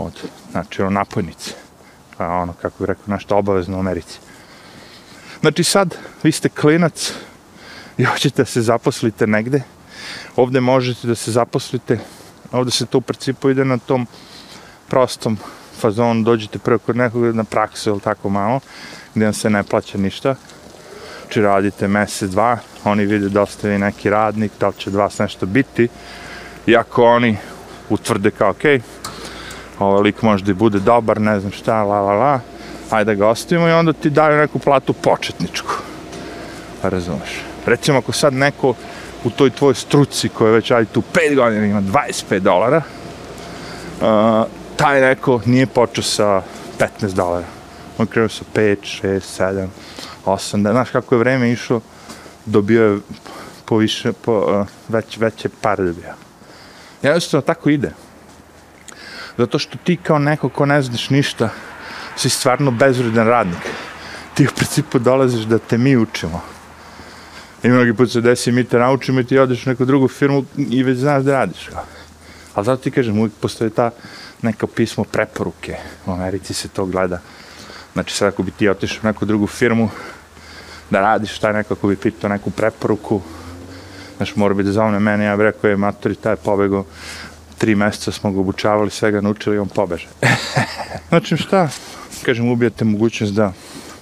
Od, 0.00 0.12
znači, 0.50 0.82
ono, 0.82 0.90
napojnice. 0.90 1.50
Pa 2.16 2.26
ono, 2.26 2.52
kako 2.52 2.74
bih 2.78 2.88
rekao, 2.88 3.04
nešto 3.06 3.36
obavezno 3.36 3.76
u 3.76 3.80
Americi. 3.80 4.18
Znači 5.40 5.64
sad, 5.64 5.96
vi 6.22 6.32
ste 6.32 6.48
klinac 6.48 7.12
i 7.98 8.04
hoćete 8.10 8.42
da 8.42 8.46
se 8.46 8.62
zaposlite 8.62 9.26
negde, 9.26 9.62
ovde 10.36 10.60
možete 10.60 11.06
da 11.06 11.14
se 11.14 11.32
zaposlite, 11.32 11.98
ovde 12.52 12.70
se 12.70 12.86
to 12.86 12.98
u 12.98 13.00
principu 13.00 13.50
ide 13.50 13.64
na 13.64 13.78
tom 13.78 14.06
prostom 14.88 15.38
fazonu, 15.80 16.22
dođete 16.22 16.58
prvo 16.58 16.78
kod 16.78 16.96
nekog 16.96 17.34
na 17.34 17.44
praksu 17.44 17.90
ili 17.90 18.00
tako 18.00 18.28
malo, 18.28 18.60
gdje 19.14 19.24
vam 19.24 19.34
se 19.34 19.50
ne 19.50 19.62
plaća 19.62 19.98
ništa, 19.98 20.34
znači 21.20 21.40
radite 21.40 21.88
mesec, 21.88 22.30
dva, 22.30 22.58
oni 22.84 23.06
vide 23.06 23.28
da 23.28 23.42
ostavi 23.42 23.78
neki 23.78 24.10
radnik, 24.10 24.52
da 24.60 24.68
li 24.68 24.74
će 24.78 24.90
dva 24.90 25.08
nešto 25.18 25.46
biti, 25.46 25.88
i 26.66 26.76
ako 26.76 27.04
oni 27.04 27.36
utvrde 27.90 28.30
kao, 28.30 28.50
ok, 28.50 28.64
ovaj 29.86 30.02
lik 30.02 30.22
može 30.22 30.44
da 30.44 30.54
bude 30.54 30.78
dobar, 30.78 31.20
ne 31.20 31.40
znam 31.40 31.52
šta, 31.52 31.82
la 31.82 32.00
la 32.00 32.12
la, 32.12 32.40
ajde 32.90 33.04
da 33.04 33.14
ga 33.14 33.28
ostavimo 33.28 33.68
i 33.68 33.72
onda 33.72 33.92
ti 33.92 34.10
daju 34.10 34.38
neku 34.38 34.58
platu 34.58 34.92
početničku. 34.92 35.72
Pa 36.82 36.88
razumeš. 36.88 37.40
Recimo 37.66 37.98
ako 37.98 38.12
sad 38.12 38.34
neko 38.34 38.74
u 39.24 39.30
toj 39.30 39.50
tvojoj 39.50 39.74
struci 39.74 40.28
koja 40.28 40.52
već 40.52 40.70
ajde 40.70 40.90
tu 40.92 41.02
5 41.12 41.36
godina 41.36 41.66
ima 41.66 41.82
25 41.82 42.38
dolara, 42.38 42.82
uh, 44.00 44.46
taj 44.76 45.00
neko 45.00 45.40
nije 45.46 45.66
počeo 45.66 46.04
sa 46.04 46.42
15 46.78 47.14
dolara. 47.14 47.46
On 47.98 48.06
krenuo 48.06 48.28
sa 48.28 48.44
5, 48.54 48.76
6, 49.02 49.42
7, 49.42 49.66
8, 50.26 50.62
da, 50.62 50.72
znaš 50.72 50.90
kako 50.90 51.14
je 51.14 51.18
vreme 51.18 51.52
išlo, 51.52 51.80
dobio 52.46 52.84
je 52.84 52.98
po 53.64 53.76
više, 53.76 54.12
po, 54.12 54.32
uh, 54.32 54.66
već, 54.88 55.18
veće 55.18 55.48
pare 55.60 55.84
dobio. 55.84 56.14
Jednostavno 57.02 57.42
tako 57.42 57.70
ide. 57.70 57.92
Zato 59.38 59.58
što 59.58 59.78
ti 59.84 59.96
kao 59.96 60.18
neko 60.18 60.48
ko 60.48 60.66
ne 60.66 60.82
znaš 60.82 61.10
ništa, 61.10 61.48
si 62.16 62.28
stvarno 62.28 62.70
bezvredan 62.70 63.26
radnik. 63.26 63.58
Ti 64.34 64.46
u 64.46 64.54
principu 64.56 64.98
dolaziš 64.98 65.40
da 65.40 65.58
te 65.58 65.78
mi 65.78 65.96
učimo. 65.96 66.42
I 67.62 67.68
mnogi 67.68 67.94
put 67.94 68.12
se 68.12 68.20
desi, 68.20 68.52
mi 68.52 68.64
te 68.64 68.78
naučimo 68.78 69.20
i 69.20 69.24
ti 69.24 69.38
odeš 69.38 69.66
u 69.66 69.70
neku 69.70 69.84
drugu 69.84 70.08
firmu 70.08 70.44
i 70.56 70.82
već 70.82 70.98
znaš 70.98 71.22
da 71.22 71.32
radiš. 71.32 71.68
Ali 72.54 72.66
zato 72.66 72.82
ti 72.82 72.90
kažem, 72.90 73.18
uvijek 73.18 73.32
postoje 73.40 73.70
ta 73.70 73.90
neka 74.42 74.66
pismo 74.66 75.04
preporuke. 75.04 75.76
U 76.06 76.12
Americi 76.12 76.54
se 76.54 76.68
to 76.68 76.84
gleda. 76.84 77.20
Znači 77.92 78.14
sad 78.14 78.28
ako 78.28 78.42
bi 78.42 78.50
ti 78.50 78.68
otišao 78.68 79.00
u 79.02 79.06
neku 79.06 79.24
drugu 79.24 79.46
firmu 79.46 79.90
da 80.90 81.00
radiš, 81.00 81.38
taj 81.38 81.52
neko 81.52 81.74
ako 81.74 81.88
bi 81.88 81.96
pitao 81.96 82.30
neku 82.30 82.50
preporuku, 82.50 83.20
znaš, 84.16 84.36
mora 84.36 84.54
bi 84.54 84.62
da 84.62 84.72
zavne 84.72 84.98
mene, 85.00 85.24
ja 85.24 85.36
bi 85.36 85.42
rekao, 85.42 85.70
je 85.70 85.76
matori, 85.76 86.14
taj 86.14 86.36
pobego, 86.36 86.84
tri 87.60 87.74
mjeseca 87.74 88.12
smo 88.12 88.32
ga 88.32 88.40
obučavali, 88.40 88.90
svega 88.90 89.20
naučili 89.20 89.56
i 89.56 89.58
on 89.58 89.68
pobeže. 89.68 90.06
znači 91.08 91.36
šta, 91.36 91.68
kažem, 92.22 92.48
ubijate 92.48 92.84
mogućnost 92.84 93.34
da 93.34 93.52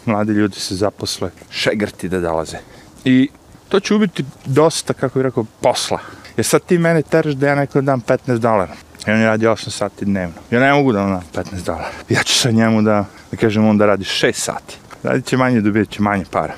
mladi 0.07 0.33
ljudi 0.33 0.61
se 0.61 0.75
zaposle, 0.75 1.31
šegrti 1.51 2.09
da 2.09 2.21
dolaze. 2.21 2.57
I 3.05 3.29
to 3.69 3.81
će 3.81 3.95
ubiti 3.95 4.25
dosta, 4.45 4.93
kako 4.93 5.19
bih 5.19 5.25
rekao, 5.25 5.45
posla. 5.61 5.99
Jer 6.37 6.47
sad 6.47 6.63
ti 6.63 6.79
mene 6.79 7.03
teraš 7.03 7.35
da 7.35 7.49
ja 7.49 7.55
neko 7.55 7.81
dam 7.81 8.01
15 8.01 8.39
dolara. 8.39 8.75
I 9.07 9.11
on 9.11 9.23
radi 9.23 9.47
8 9.47 9.71
sati 9.71 10.05
dnevno. 10.05 10.35
Ja 10.51 10.61
ne 10.61 10.73
mogu 10.73 10.93
da 10.93 11.03
vam 11.03 11.11
dam 11.11 11.45
15 11.45 11.65
dolara. 11.65 11.91
Ja 12.09 12.23
ću 12.23 12.35
sa 12.35 12.51
njemu 12.51 12.83
da, 12.83 13.05
da 13.31 13.37
kažem, 13.37 13.67
on 13.69 13.79
da 13.79 13.87
radi 13.87 14.05
6 14.05 14.33
sati. 14.33 14.77
Radit 15.03 15.27
će 15.27 15.37
manje, 15.37 15.61
dobijat 15.61 15.89
će 15.89 16.03
manje 16.03 16.25
para. 16.31 16.55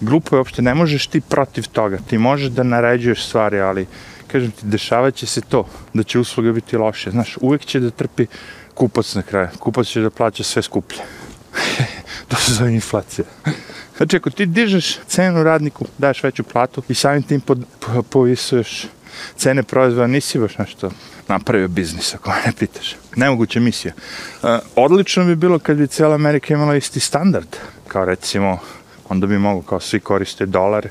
Glupo 0.00 0.36
je 0.36 0.38
uopšte, 0.38 0.62
ne 0.62 0.74
možeš 0.74 1.06
ti 1.06 1.20
protiv 1.20 1.68
toga. 1.72 1.98
Ti 2.08 2.18
možeš 2.18 2.48
da 2.48 2.62
naređuješ 2.62 3.26
stvari, 3.26 3.60
ali 3.60 3.86
kažem 4.28 4.50
ti, 4.50 4.66
dešavat 4.66 5.14
će 5.14 5.26
se 5.26 5.40
to, 5.40 5.68
da 5.94 6.02
će 6.02 6.18
usluga 6.18 6.52
biti 6.52 6.76
loše. 6.76 7.10
Znaš, 7.10 7.36
uvijek 7.40 7.64
će 7.64 7.80
da 7.80 7.90
trpi 7.90 8.26
kupac 8.74 9.14
na 9.14 9.22
kraju. 9.22 9.48
Kupac 9.58 9.86
će 9.86 10.00
da 10.00 10.10
plaća 10.10 10.44
sve 10.44 10.62
skuplje. 10.62 11.00
to 12.28 12.36
se 12.36 12.52
zove 12.52 12.74
inflacija. 12.74 13.24
Znači, 13.96 14.16
ako 14.16 14.30
ti 14.30 14.46
dižeš 14.46 14.98
cenu 15.06 15.42
radniku, 15.42 15.86
daš 15.98 16.22
veću 16.22 16.42
platu 16.42 16.82
i 16.88 16.94
samim 16.94 17.22
tim 17.22 17.40
pod, 17.40 17.64
po, 17.80 18.02
povisuješ 18.02 18.86
cene 19.36 19.62
proizvoda, 19.62 20.06
nisi 20.06 20.38
baš 20.38 20.58
nešto 20.58 20.90
napravio 21.28 21.68
biznis, 21.68 22.14
ako 22.14 22.30
ne 22.46 22.52
pitaš. 22.58 22.96
Nemoguća 23.16 23.60
misija. 23.60 23.92
E, 24.42 24.58
odlično 24.76 25.24
bi 25.24 25.36
bilo 25.36 25.58
kad 25.58 25.76
bi 25.76 25.86
cijela 25.86 26.14
Amerika 26.14 26.54
imala 26.54 26.76
isti 26.76 27.00
standard, 27.00 27.56
kao 27.88 28.04
recimo, 28.04 28.58
onda 29.08 29.26
bi 29.26 29.38
mogu 29.38 29.62
kao 29.62 29.80
svi 29.80 30.00
koriste 30.00 30.46
dolar, 30.46 30.88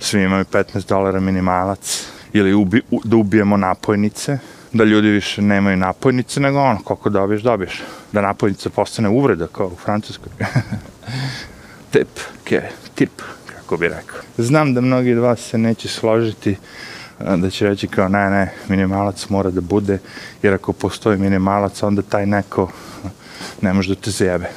svi 0.00 0.22
imaju 0.22 0.44
15 0.44 0.88
dolara 0.88 1.20
minimalac, 1.20 2.04
ili 2.32 2.54
ubi, 2.54 2.82
u, 2.90 3.00
da 3.04 3.16
ubijemo 3.16 3.56
napojnice, 3.56 4.38
da 4.72 4.84
ljudi 4.84 5.08
više 5.08 5.42
nemaju 5.42 5.76
napojnice, 5.76 6.40
nego 6.40 6.58
ono, 6.58 6.78
koliko 6.84 7.10
dobiješ, 7.10 7.42
dobiješ. 7.42 7.82
Da 8.12 8.20
napojnica 8.20 8.70
postane 8.70 9.08
uvreda, 9.08 9.46
kao 9.46 9.66
u 9.66 9.76
Francuskoj. 9.76 10.32
Tip, 11.92 12.08
ke, 12.44 12.62
tip, 12.94 13.22
kako 13.46 13.76
bi 13.76 13.88
rekao. 13.88 14.20
Znam 14.38 14.74
da 14.74 14.80
mnogi 14.80 15.12
od 15.12 15.18
vas 15.18 15.40
se 15.40 15.58
neće 15.58 15.88
složiti 15.88 16.56
da 17.36 17.50
će 17.50 17.66
reći 17.66 17.88
kao 17.88 18.08
ne, 18.08 18.30
ne, 18.30 18.52
minimalac 18.68 19.28
mora 19.28 19.50
da 19.50 19.60
bude, 19.60 19.98
jer 20.42 20.54
ako 20.54 20.72
postoji 20.72 21.18
minimalac, 21.18 21.82
onda 21.82 22.02
taj 22.02 22.26
neko 22.26 22.70
ne 23.60 23.72
može 23.72 23.94
da 23.94 24.00
te 24.00 24.10
zjebe. 24.10 24.50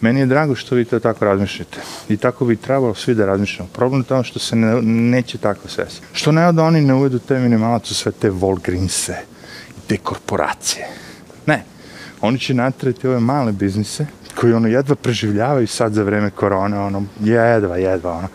Meni 0.00 0.20
je 0.20 0.26
drago 0.26 0.54
što 0.54 0.74
vi 0.74 0.84
to 0.84 0.98
tako 0.98 1.24
razmišljate. 1.24 1.78
I 2.08 2.16
tako 2.16 2.44
bi 2.44 2.56
trebalo 2.56 2.94
svi 2.94 3.14
da 3.14 3.26
razmišljamo. 3.26 3.70
Problem 3.72 4.00
je 4.00 4.06
to 4.06 4.22
što 4.22 4.38
se 4.38 4.56
ne, 4.56 4.82
neće 4.82 5.38
tako 5.38 5.68
svesti. 5.68 6.06
Što 6.12 6.32
ne 6.32 6.52
da 6.52 6.64
oni 6.64 6.80
ne 6.80 6.94
uvedu 6.94 7.18
te 7.18 7.38
minimalac 7.38 7.90
u 7.90 7.94
sve 7.94 8.12
te 8.12 8.30
Volgrinse 8.30 9.16
i 9.70 9.88
te 9.88 9.96
korporacije. 9.96 10.86
Ne. 11.46 11.64
Oni 12.20 12.38
će 12.38 12.54
natrati 12.54 13.08
ove 13.08 13.20
male 13.20 13.52
biznise 13.52 14.06
koji 14.34 14.52
ono 14.52 14.68
jedva 14.68 14.94
preživljavaju 14.94 15.66
sad 15.66 15.92
za 15.92 16.02
vreme 16.02 16.30
korone, 16.30 16.78
ono, 16.78 17.04
jedva, 17.20 17.76
jedva, 17.76 18.12
ono, 18.12 18.28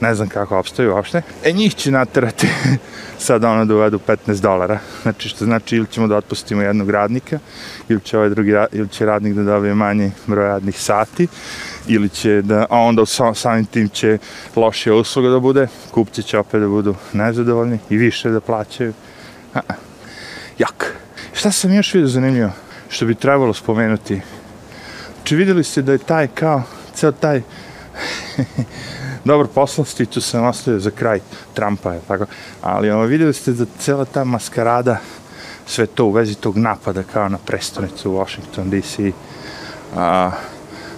ne 0.00 0.14
znam 0.14 0.28
kako 0.28 0.58
opstaju 0.58 0.94
uopšte. 0.94 1.22
E, 1.44 1.52
njih 1.52 1.74
će 1.74 1.90
natrati 1.90 2.48
sad 3.18 3.44
ono 3.44 3.64
da 3.64 3.74
uvedu 3.74 4.00
15 4.06 4.40
dolara. 4.40 4.78
Znači, 5.02 5.28
što 5.28 5.44
znači 5.44 5.76
ili 5.76 5.86
ćemo 5.86 6.06
da 6.06 6.16
otpustimo 6.16 6.62
jednog 6.62 6.90
radnika, 6.90 7.38
ili 7.88 8.00
će 8.00 8.18
ovaj 8.18 8.30
drugi, 8.30 8.52
ili 8.72 8.88
će 8.88 9.06
radnik 9.06 9.34
da 9.34 9.42
dobije 9.42 9.74
manje 9.74 10.10
broj 10.26 10.46
radnih 10.46 10.80
sati, 10.80 11.28
ili 11.86 12.08
će 12.08 12.42
da, 12.42 12.66
a 12.70 12.78
onda 12.78 13.06
sam, 13.06 13.34
samim 13.34 13.64
tim 13.64 13.88
će 13.88 14.18
lošija 14.56 14.94
usluga 14.94 15.28
da 15.28 15.38
bude, 15.38 15.68
kupci 15.90 16.22
će 16.22 16.38
opet 16.38 16.60
da 16.60 16.68
budu 16.68 16.94
nezadovoljni 17.12 17.78
i 17.90 17.96
više 17.96 18.30
da 18.30 18.40
plaćaju. 18.40 18.92
A, 19.54 19.60
jak. 20.58 20.96
Šta 21.32 21.50
sam 21.50 21.72
još 21.72 21.94
vidio 21.94 22.08
zanimljivo? 22.08 22.50
Što 22.88 23.06
bi 23.06 23.14
trebalo 23.14 23.54
spomenuti? 23.54 24.20
Znači 25.14 25.36
vidjeli 25.36 25.64
ste 25.64 25.82
da 25.82 25.92
je 25.92 25.98
taj 25.98 26.28
kao, 26.28 26.62
ceo 26.94 27.12
taj 27.12 27.42
dobar 29.24 29.46
posao, 29.46 29.84
stiču 29.84 30.20
sam 30.20 30.44
ostavio 30.44 30.80
za 30.80 30.90
kraj 30.90 31.20
Trumpa, 31.54 31.92
je 31.92 32.00
tako, 32.08 32.26
ali 32.62 32.90
ono, 32.90 33.02
vidjeli 33.02 33.34
ste 33.34 33.52
da 33.52 33.64
cela 33.78 34.04
ta 34.04 34.24
maskarada, 34.24 34.96
sve 35.66 35.86
to 35.86 36.04
u 36.04 36.10
vezi 36.10 36.34
tog 36.34 36.56
napada 36.56 37.02
kao 37.02 37.28
na 37.28 37.38
prestonicu 37.38 38.10
u 38.10 38.14
Washington 38.14 38.70
DC, 38.70 38.98
a, 39.96 40.30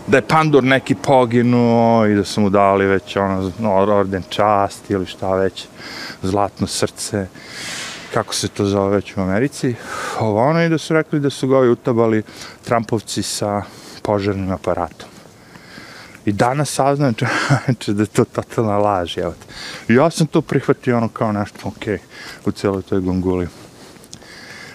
da 0.07 0.17
je 0.17 0.27
pandur 0.27 0.65
neki 0.65 0.95
poginuo 0.95 2.07
i 2.07 2.15
da 2.15 2.25
su 2.25 2.41
mu 2.41 2.51
dali 2.51 2.87
već 2.87 3.17
ono, 3.17 3.53
orden 3.75 4.23
časti 4.29 4.93
ili 4.93 5.07
šta 5.07 5.35
već, 5.35 5.67
zlatno 6.23 6.67
srce, 6.67 7.27
kako 8.15 8.35
se 8.35 8.49
to 8.49 8.65
zove 8.65 8.97
već 8.97 9.17
u 9.17 9.21
Americi, 9.21 9.75
ovo 10.21 10.49
ono 10.49 10.65
i 10.65 10.69
da 10.69 10.79
su 10.79 10.95
rekli 10.95 11.21
da 11.21 11.31
su 11.31 11.49
ga 11.49 11.59
ovi 11.59 11.69
utabali 11.69 12.23
Trumpovci 12.65 13.23
sa 13.23 13.63
požarnim 14.03 14.51
aparatom. 14.51 15.12
I 16.27 16.33
danas 16.33 16.71
saznam 16.71 17.15
čovječe 17.21 17.93
da 17.93 18.03
je 18.03 18.07
to 18.07 18.25
totalna 18.25 18.79
laž, 18.79 19.19
evo 19.19 19.33
te. 19.33 19.55
I 19.93 19.97
ja 19.97 20.11
sam 20.11 20.27
to 20.27 20.43
prihvatio 20.43 20.97
ono 20.97 21.09
kao 21.09 21.33
nešto 21.33 21.69
okej 21.69 21.95
okay, 21.95 22.49
u 22.49 22.51
cijeloj 22.51 22.83
toj 22.83 23.01
gonguli. 23.01 23.49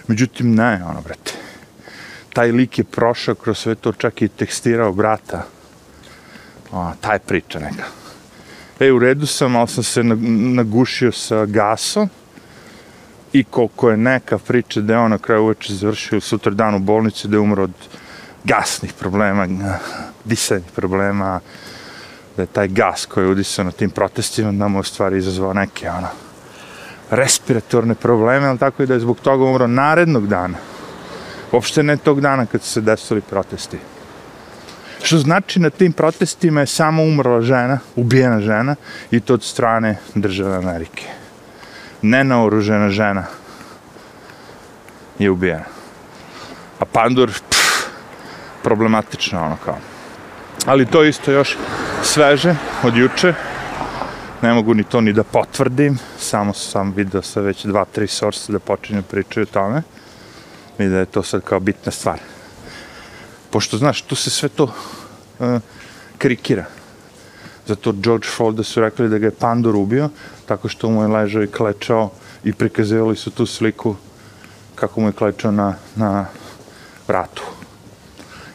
Međutim, 0.06 0.54
ne, 0.54 0.84
ono, 0.84 1.00
brate. 1.00 1.32
Taj 2.32 2.52
lik 2.52 2.78
je 2.78 2.84
prošao 2.84 3.34
kroz 3.34 3.58
sve 3.58 3.74
to, 3.74 3.92
čak 3.92 4.22
i 4.22 4.28
tekstirao 4.28 4.92
brata. 4.92 5.44
O, 6.72 6.92
taj 7.00 7.18
priča 7.18 7.58
neka. 7.58 7.84
E, 8.80 8.92
u 8.92 8.98
redu 8.98 9.26
sam, 9.26 9.56
ali 9.56 9.68
sam 9.68 9.84
se 9.84 10.02
nagušio 10.54 11.12
sa 11.12 11.46
gasom. 11.46 12.08
I 13.32 13.44
koliko 13.44 13.90
je 13.90 13.96
neka 13.96 14.38
priča 14.38 14.80
da 14.80 14.92
je 14.92 14.98
on 14.98 15.10
na 15.10 15.18
kraju 15.18 15.42
uveče 15.42 15.74
završio 15.74 16.20
sutra 16.20 16.52
dan 16.52 16.74
u 16.74 16.78
bolnici 16.78 17.28
da 17.28 17.36
je 17.36 17.40
umro 17.40 17.62
od 17.62 17.72
gasnih 18.44 18.92
problema, 18.92 19.46
disanje 20.28 20.64
problema, 20.74 21.40
da 22.36 22.42
je 22.42 22.46
taj 22.46 22.68
gas 22.68 23.06
koji 23.06 23.24
je 23.24 23.30
udisao 23.30 23.64
na 23.64 23.70
tim 23.70 23.90
protestima, 23.90 24.52
da 24.52 24.78
u 24.78 24.82
stvari 24.82 25.18
izazvao 25.18 25.52
neke, 25.52 25.90
ono, 25.90 26.08
respiratorne 27.10 27.94
probleme, 27.94 28.46
ali 28.46 28.58
tako 28.58 28.82
i 28.82 28.86
da 28.86 28.94
je 28.94 29.00
zbog 29.00 29.20
toga 29.20 29.44
umro 29.44 29.66
narednog 29.66 30.28
dana. 30.28 30.58
Uopšte 31.52 31.82
ne 31.82 31.96
tog 31.96 32.20
dana 32.20 32.46
kad 32.46 32.62
su 32.62 32.72
se 32.72 32.80
desili 32.80 33.20
protesti. 33.20 33.78
Što 35.02 35.18
znači 35.18 35.60
na 35.60 35.70
tim 35.70 35.92
protestima 35.92 36.60
je 36.60 36.66
samo 36.66 37.02
umrla 37.02 37.40
žena, 37.40 37.78
ubijena 37.96 38.40
žena, 38.40 38.76
i 39.10 39.20
to 39.20 39.34
od 39.34 39.42
strane 39.42 39.96
države 40.14 40.56
Amerike. 40.56 41.04
Nenaoružena 42.02 42.90
žena 42.90 43.24
je 45.18 45.30
ubijena. 45.30 45.64
A 46.78 46.84
Pandur, 46.84 47.30
pff, 47.50 47.86
problematično 48.62 49.44
ono 49.44 49.56
kao. 49.64 49.78
Ali 50.66 50.86
to 50.86 51.04
isto 51.04 51.30
još 51.30 51.56
sveže 52.02 52.56
od 52.82 52.96
juče. 52.96 53.34
Ne 54.42 54.52
mogu 54.52 54.74
ni 54.74 54.84
to 54.84 55.00
ni 55.00 55.12
da 55.12 55.22
potvrdim. 55.24 55.98
Samo 56.18 56.54
sam 56.54 56.92
vidio 56.96 57.22
sa 57.22 57.40
već 57.40 57.64
dva, 57.64 57.84
tri 57.84 58.06
sorsa 58.06 58.52
da 58.52 58.58
počinju 58.58 59.02
pričaju 59.02 59.46
o 59.50 59.52
tome. 59.52 59.82
I 60.78 60.86
da 60.86 60.98
je 60.98 61.06
to 61.06 61.22
sad 61.22 61.42
kao 61.42 61.60
bitna 61.60 61.92
stvar. 61.92 62.18
Pošto, 63.50 63.78
znaš, 63.78 64.02
tu 64.02 64.14
se 64.16 64.30
sve 64.30 64.48
to 64.48 64.64
uh, 65.38 65.60
krikira. 66.18 66.64
Zato 67.66 67.92
George 67.92 68.26
Folda 68.26 68.62
su 68.62 68.80
rekli 68.80 69.08
da 69.08 69.18
ga 69.18 69.26
je 69.26 69.34
Pandor 69.34 69.76
ubio, 69.76 70.08
tako 70.46 70.68
što 70.68 70.90
mu 70.90 71.02
je 71.02 71.08
ležao 71.08 71.42
i 71.42 71.46
klečao 71.46 72.10
i 72.44 72.52
prikazivali 72.52 73.16
su 73.16 73.30
tu 73.30 73.46
sliku 73.46 73.96
kako 74.74 75.00
mu 75.00 75.08
je 75.08 75.12
klečao 75.12 75.52
na, 75.52 75.74
na 75.96 76.26
vratu. 77.08 77.42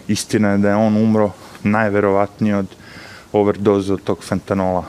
Istina 0.07 0.49
je 0.49 0.57
da 0.57 0.69
je 0.69 0.75
on 0.75 0.97
umro 0.97 1.31
najverovatnije 1.63 2.57
od 2.57 2.67
overdoze 3.31 3.93
od 3.93 4.03
tog 4.03 4.23
fentanola. 4.23 4.85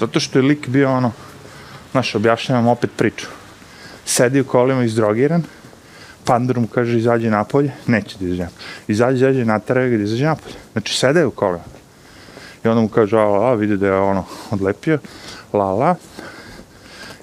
Zato 0.00 0.20
što 0.20 0.38
je 0.38 0.42
lik 0.42 0.68
bio 0.68 0.90
ono, 0.92 1.12
znaš, 1.92 2.14
objašnjavam 2.14 2.66
opet 2.66 2.90
priču. 2.96 3.26
Sedi 4.04 4.40
u 4.40 4.44
kolima 4.44 4.84
izdrogiran, 4.84 5.42
Pandur 6.24 6.60
mu 6.60 6.66
kaže 6.66 6.98
izađe 6.98 7.30
napolje, 7.30 7.72
neće 7.86 8.16
da 8.18 8.26
izađe 8.26 8.48
Izađe, 8.88 9.16
izađe, 9.16 9.44
nataraju 9.44 9.90
ga 9.90 9.96
da 9.96 10.02
izađe 10.02 10.24
napolje. 10.24 10.54
Znači, 10.72 10.96
sede 10.96 11.26
u 11.26 11.30
kolima. 11.30 11.64
I 12.64 12.68
onda 12.68 12.80
mu 12.80 12.88
kaže, 12.88 13.18
a, 13.18 13.22
a, 13.22 13.54
vidi 13.54 13.76
da 13.76 13.86
je 13.86 13.98
ono 13.98 14.24
odlepio, 14.50 14.98
la, 15.52 15.72
la, 15.72 15.94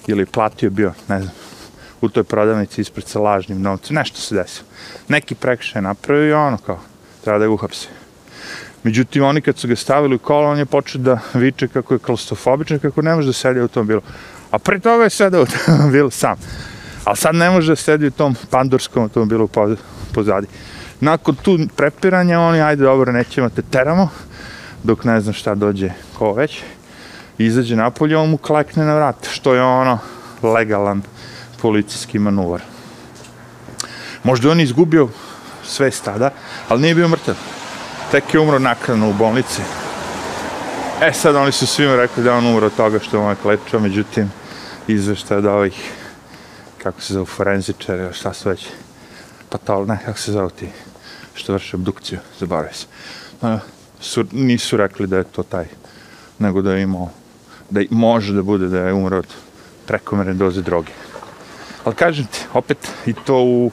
ili 0.06 0.26
platio 0.26 0.70
bio, 0.70 0.92
ne 1.08 1.22
znam, 1.22 1.34
u 2.00 2.08
toj 2.08 2.24
prodavnici 2.24 2.80
ispred 2.80 3.06
sa 3.06 3.20
lažnim 3.20 3.62
novcem, 3.62 3.96
nešto 3.96 4.20
se 4.20 4.34
desilo. 4.34 4.66
Neki 5.08 5.34
prekšaj 5.34 5.82
napravio 5.82 6.28
i 6.28 6.32
ono 6.32 6.56
kao, 6.56 6.78
treba 7.24 7.38
da 7.38 7.46
ga 7.46 7.52
uhapse. 7.52 7.88
Međutim, 8.82 9.24
oni 9.24 9.40
kad 9.40 9.58
su 9.58 9.68
ga 9.68 9.76
stavili 9.76 10.14
u 10.14 10.18
kola, 10.18 10.50
on 10.50 10.58
je 10.58 10.66
počeo 10.66 11.00
da 11.00 11.18
viče 11.34 11.68
kako 11.68 11.94
je 11.94 11.98
klaustrofobičan, 11.98 12.78
kako 12.78 13.02
ne 13.02 13.14
može 13.14 13.26
da 13.26 13.32
sedi 13.32 13.60
u 13.60 13.68
tom 13.68 13.86
bilo. 13.86 14.00
A 14.50 14.58
pre 14.58 14.80
toga 14.80 15.04
je 15.04 15.10
sedao 15.10 15.40
u 15.40 15.44
automobilu 15.44 16.10
sam. 16.22 16.36
Ali 17.04 17.16
sad 17.16 17.34
ne 17.34 17.50
može 17.50 17.72
da 17.72 17.76
sedi 17.76 18.06
u 18.06 18.10
tom 18.10 18.34
pandurskom 18.50 19.02
automobilu 19.02 19.48
pozadi. 20.14 20.46
Nakon 21.00 21.34
tu 21.34 21.58
prepiranja, 21.76 22.40
oni, 22.40 22.62
ajde, 22.62 22.82
dobro, 22.82 23.12
nećemo 23.12 23.48
te 23.48 23.62
teramo, 23.62 24.08
dok 24.82 25.04
ne 25.04 25.20
znam 25.20 25.34
šta 25.34 25.54
dođe 25.54 25.90
ko 26.18 26.32
već. 26.32 26.62
Izađe 27.38 27.76
napolje, 27.76 28.16
on 28.16 28.30
mu 28.30 28.36
klekne 28.36 28.84
na 28.84 28.94
vrat, 28.94 29.28
što 29.32 29.54
je 29.54 29.62
ono 29.62 29.98
legalan 30.42 31.02
policijski 31.62 32.18
manuvar. 32.18 32.60
Možda 34.24 34.50
on 34.50 34.60
izgubio 34.60 35.08
sve 35.70 35.90
stada, 35.90 36.30
ali 36.68 36.80
nije 36.80 36.94
bio 36.94 37.08
mrtav. 37.08 37.34
Tek 38.10 38.34
je 38.34 38.40
umro 38.40 38.58
nakredno 38.58 39.10
u 39.10 39.12
bolnici. 39.12 39.62
E 41.02 41.12
sad 41.12 41.36
oni 41.36 41.52
su 41.52 41.66
svima 41.66 41.96
rekli 41.96 42.24
da 42.24 42.34
on 42.34 42.46
umro 42.46 42.66
od 42.66 42.76
toga 42.76 42.98
što 42.98 43.16
je 43.16 43.20
ovaj 43.20 43.34
klečao, 43.42 43.80
međutim, 43.80 44.32
izvešta 44.88 45.36
od 45.36 45.46
ovih, 45.46 45.92
kako 46.82 47.00
se 47.00 47.14
zove, 47.14 47.26
forenzičari, 47.26 48.12
šta 48.12 48.32
su 48.32 48.48
već, 48.48 48.66
patol, 49.48 49.86
ne, 49.86 49.98
kako 50.04 50.18
se 50.18 50.32
zove 50.32 50.50
ti, 50.50 50.68
što 51.34 51.52
vrše 51.52 51.76
abdukciju, 51.76 52.18
zaboravim 52.38 52.74
se. 52.74 52.86
Pa, 53.40 53.58
su, 54.00 54.24
nisu 54.32 54.76
rekli 54.76 55.06
da 55.06 55.18
je 55.18 55.24
to 55.24 55.42
taj, 55.42 55.66
nego 56.38 56.62
da 56.62 56.72
je 56.72 56.82
imao, 56.82 57.10
da 57.70 57.80
može 57.90 58.34
da 58.34 58.42
bude 58.42 58.68
da 58.68 58.78
je 58.78 58.92
umro 58.92 59.18
od 59.18 59.34
prekomerne 59.86 60.34
doze 60.34 60.62
droge. 60.62 60.92
Ali 61.84 61.94
kažem 61.94 62.26
ti, 62.26 62.38
opet 62.54 62.88
i 63.06 63.12
to 63.12 63.36
u 63.36 63.70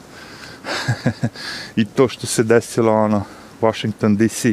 i 1.76 1.84
to 1.84 2.08
što 2.08 2.26
se 2.26 2.42
desilo 2.42 2.92
ono 2.92 3.24
Washington 3.60 4.16
DC 4.16 4.46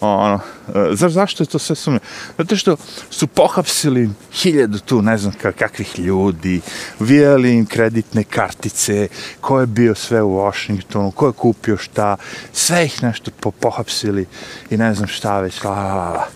ono, 0.00 0.40
e, 0.74 0.96
znaš 0.96 1.12
zašto 1.12 1.42
je 1.42 1.46
to 1.46 1.58
sve 1.58 1.76
sumnje? 1.76 2.00
Zato 2.38 2.56
što 2.56 2.76
su 3.10 3.26
pohapsili 3.26 4.10
hiljadu 4.32 4.78
tu, 4.78 5.02
ne 5.02 5.18
znam 5.18 5.32
kakvih 5.58 5.98
ljudi, 5.98 6.60
vijeli 7.00 7.54
im 7.54 7.66
kreditne 7.66 8.24
kartice, 8.24 9.08
ko 9.40 9.60
je 9.60 9.66
bio 9.66 9.94
sve 9.94 10.22
u 10.22 10.36
Washingtonu, 10.36 11.10
ko 11.10 11.26
je 11.26 11.32
kupio 11.32 11.76
šta, 11.76 12.16
sve 12.52 12.84
ih 12.84 13.02
nešto 13.02 13.30
po 13.40 13.50
pohapsili 13.50 14.26
i 14.70 14.76
ne 14.76 14.94
znam 14.94 15.08
šta 15.08 15.40
već, 15.40 15.64
la, 15.64 15.70
la, 15.70 16.10
la. 16.10 16.26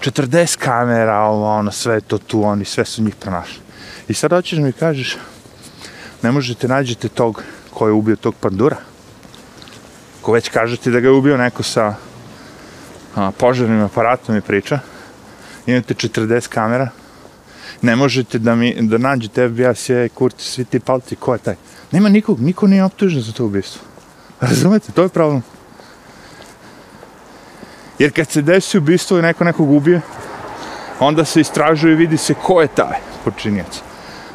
40 0.00 0.56
kamera, 0.56 1.20
ovo, 1.20 1.50
ono, 1.50 1.72
sve 1.72 2.00
to 2.00 2.18
tu, 2.18 2.42
oni 2.42 2.64
sve 2.64 2.84
su 2.84 3.02
njih 3.02 3.14
pronašli. 3.14 3.60
I 4.08 4.14
sad 4.14 4.30
hoćeš 4.30 4.58
mi 4.58 4.72
kažeš, 4.72 5.16
ne 6.22 6.32
možete 6.32 6.68
nađete 6.68 7.08
tog 7.08 7.42
ko 7.76 7.86
je 7.86 7.92
ubio 7.92 8.16
tog 8.16 8.34
pandura. 8.40 8.76
Ko 10.22 10.32
već 10.32 10.48
kažete 10.48 10.90
da 10.90 11.00
ga 11.00 11.08
je 11.08 11.12
ubio 11.12 11.36
neko 11.36 11.62
sa 11.62 11.94
a, 13.14 13.30
požarnim 13.38 13.82
aparatom 13.84 14.36
i 14.36 14.40
priča. 14.40 14.78
Imate 15.66 15.94
40 15.94 16.48
kamera. 16.48 16.88
Ne 17.82 17.96
možete 17.96 18.38
da, 18.38 18.54
mi, 18.54 18.74
da 18.80 18.98
nađete 18.98 19.48
FBI, 19.48 19.74
CIA, 19.74 20.08
kurti, 20.08 20.44
svi 20.44 20.64
ti 20.64 20.80
palci, 20.80 21.16
ko 21.16 21.34
je 21.34 21.38
taj? 21.38 21.54
Nema 21.92 22.08
nikog, 22.08 22.40
niko 22.40 22.66
nije 22.66 22.84
optužen 22.84 23.22
za 23.22 23.32
to 23.32 23.44
ubistvo. 23.44 23.82
Razumete, 24.40 24.92
to 24.92 25.02
je 25.02 25.08
problem. 25.08 25.42
Jer 27.98 28.12
kad 28.12 28.30
se 28.30 28.42
desi 28.42 28.78
ubistvo 28.78 29.18
i 29.18 29.22
neko 29.22 29.44
nekog 29.44 29.70
ubije, 29.70 30.00
onda 31.00 31.24
se 31.24 31.40
istražuje 31.40 31.92
i 31.92 31.96
vidi 31.96 32.16
se 32.16 32.34
ko 32.34 32.60
je 32.62 32.68
taj 32.68 32.98
počinjac. 33.24 33.85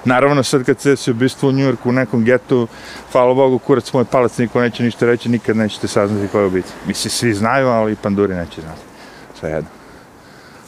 Naravno, 0.06 0.44
sad 0.44 0.64
kad 0.64 0.80
se 0.80 0.96
se 0.96 1.12
ubistvo 1.12 1.50
u 1.50 1.52
Njujorku 1.52 1.90
u 1.90 1.92
nekom 1.92 2.24
getu, 2.24 2.68
hvala 3.12 3.34
Bogu, 3.34 3.60
kurac 3.60 3.94
moj 3.94 4.06
palac, 4.06 4.38
niko 4.38 4.62
neće 4.62 4.84
ništa 4.84 5.06
reći, 5.06 5.30
nikad 5.30 5.58
nećete 5.58 5.88
saznati 5.88 6.28
ko 6.28 6.40
je 6.40 6.46
ubica. 6.46 6.74
Mislim, 6.88 7.12
svi 7.12 7.34
znaju, 7.34 7.68
ali 7.68 7.92
i 7.92 7.96
panduri 7.96 8.36
neće 8.36 8.62
znati. 8.62 8.82
Sve 9.40 9.50
jedno. 9.50 9.70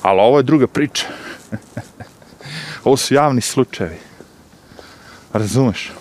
Ali 0.02 0.20
ovo 0.20 0.38
je 0.38 0.44
druga 0.44 0.68
priča. 0.68 1.06
ovo 2.84 2.98
su 2.98 3.14
javni 3.14 3.42
slučajevi. 3.42 3.98
Razumeš? 5.34 5.92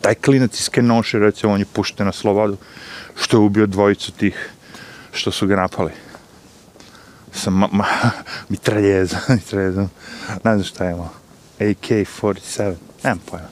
Taj 0.00 0.14
klinac 0.14 0.60
iz 0.60 0.68
Kenoše, 0.68 1.18
recimo, 1.18 1.52
on 1.52 1.60
je 1.60 1.66
pušten 1.72 2.06
na 2.06 2.12
slobodu, 2.12 2.56
što 3.16 3.36
je 3.36 3.40
ubio 3.40 3.66
dvojicu 3.66 4.12
tih 4.12 4.50
što 5.12 5.30
su 5.30 5.46
ga 5.46 5.56
napali. 5.56 5.92
Sa 7.32 7.50
ma, 7.50 7.68
ma, 7.72 7.84
mitraljezom, 8.48 9.20
mitraljezom. 9.28 9.90
Ne 10.44 10.54
znam 10.54 10.64
šta 10.64 10.84
je 10.84 10.92
imao. 10.92 11.19
AK-47, 11.60 12.74
nemam 13.04 13.20
pojma, 13.26 13.48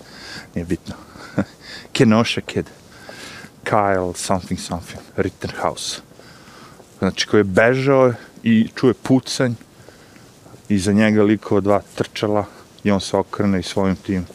nije 0.54 0.64
bitno. 0.64 0.94
Kenosha 1.92 2.40
Kid, 2.40 2.66
Kyle 3.64 4.16
something 4.16 4.60
something, 4.60 5.02
Rittenhouse. 5.16 6.00
Znači, 6.98 7.26
koji 7.26 7.40
je 7.40 7.44
bežao 7.44 8.12
i 8.42 8.68
čuje 8.74 8.94
pucanj, 8.94 9.52
iza 10.68 10.92
njega 10.92 11.22
likova 11.22 11.60
dva 11.60 11.82
trčala 11.94 12.44
i 12.84 12.90
on 12.90 13.00
se 13.00 13.16
okrne 13.16 13.60
i 13.60 13.62
svojim 13.62 13.96
tim 13.96 14.26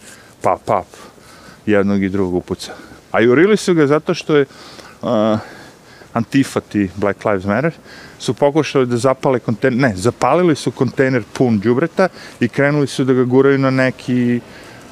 pap, 0.41 0.61
pap, 0.65 0.85
jednog 1.65 2.03
i 2.03 2.09
drugog 2.09 2.35
upuca. 2.35 2.73
A 3.11 3.19
jurili 3.19 3.57
su 3.57 3.73
ga 3.73 3.87
zato 3.87 4.13
što 4.13 4.35
je 4.35 4.45
uh, 5.01 5.09
Antifa, 6.13 6.59
ti 6.59 6.89
Black 6.95 7.25
Lives 7.25 7.45
Matter, 7.45 7.73
su 8.23 8.33
pokušali 8.33 8.85
da 8.85 8.97
zapale 8.97 9.39
kontejner, 9.39 9.79
ne, 9.79 9.95
zapalili 9.95 10.55
su 10.55 10.71
kontejner 10.71 11.23
pun 11.33 11.59
džubreta 11.61 12.07
i 12.39 12.47
krenuli 12.47 12.87
su 12.87 13.03
da 13.03 13.13
ga 13.13 13.23
guraju 13.23 13.57
na 13.57 13.69
neki 13.69 14.39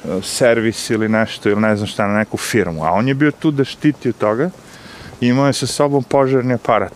uh, 0.04 0.24
servis 0.24 0.90
ili 0.90 1.08
nešto, 1.08 1.48
ili 1.50 1.60
ne 1.60 1.76
znam 1.76 1.88
šta, 1.88 2.06
na 2.06 2.18
neku 2.18 2.36
firmu. 2.36 2.84
A 2.84 2.90
on 2.92 3.08
je 3.08 3.14
bio 3.14 3.30
tu 3.30 3.50
da 3.50 3.64
štiti 3.64 4.08
od 4.08 4.16
toga 4.18 4.50
i 5.20 5.28
imao 5.28 5.46
je 5.46 5.52
sa 5.52 5.66
sobom 5.66 6.02
požarni 6.02 6.54
aparat. 6.54 6.92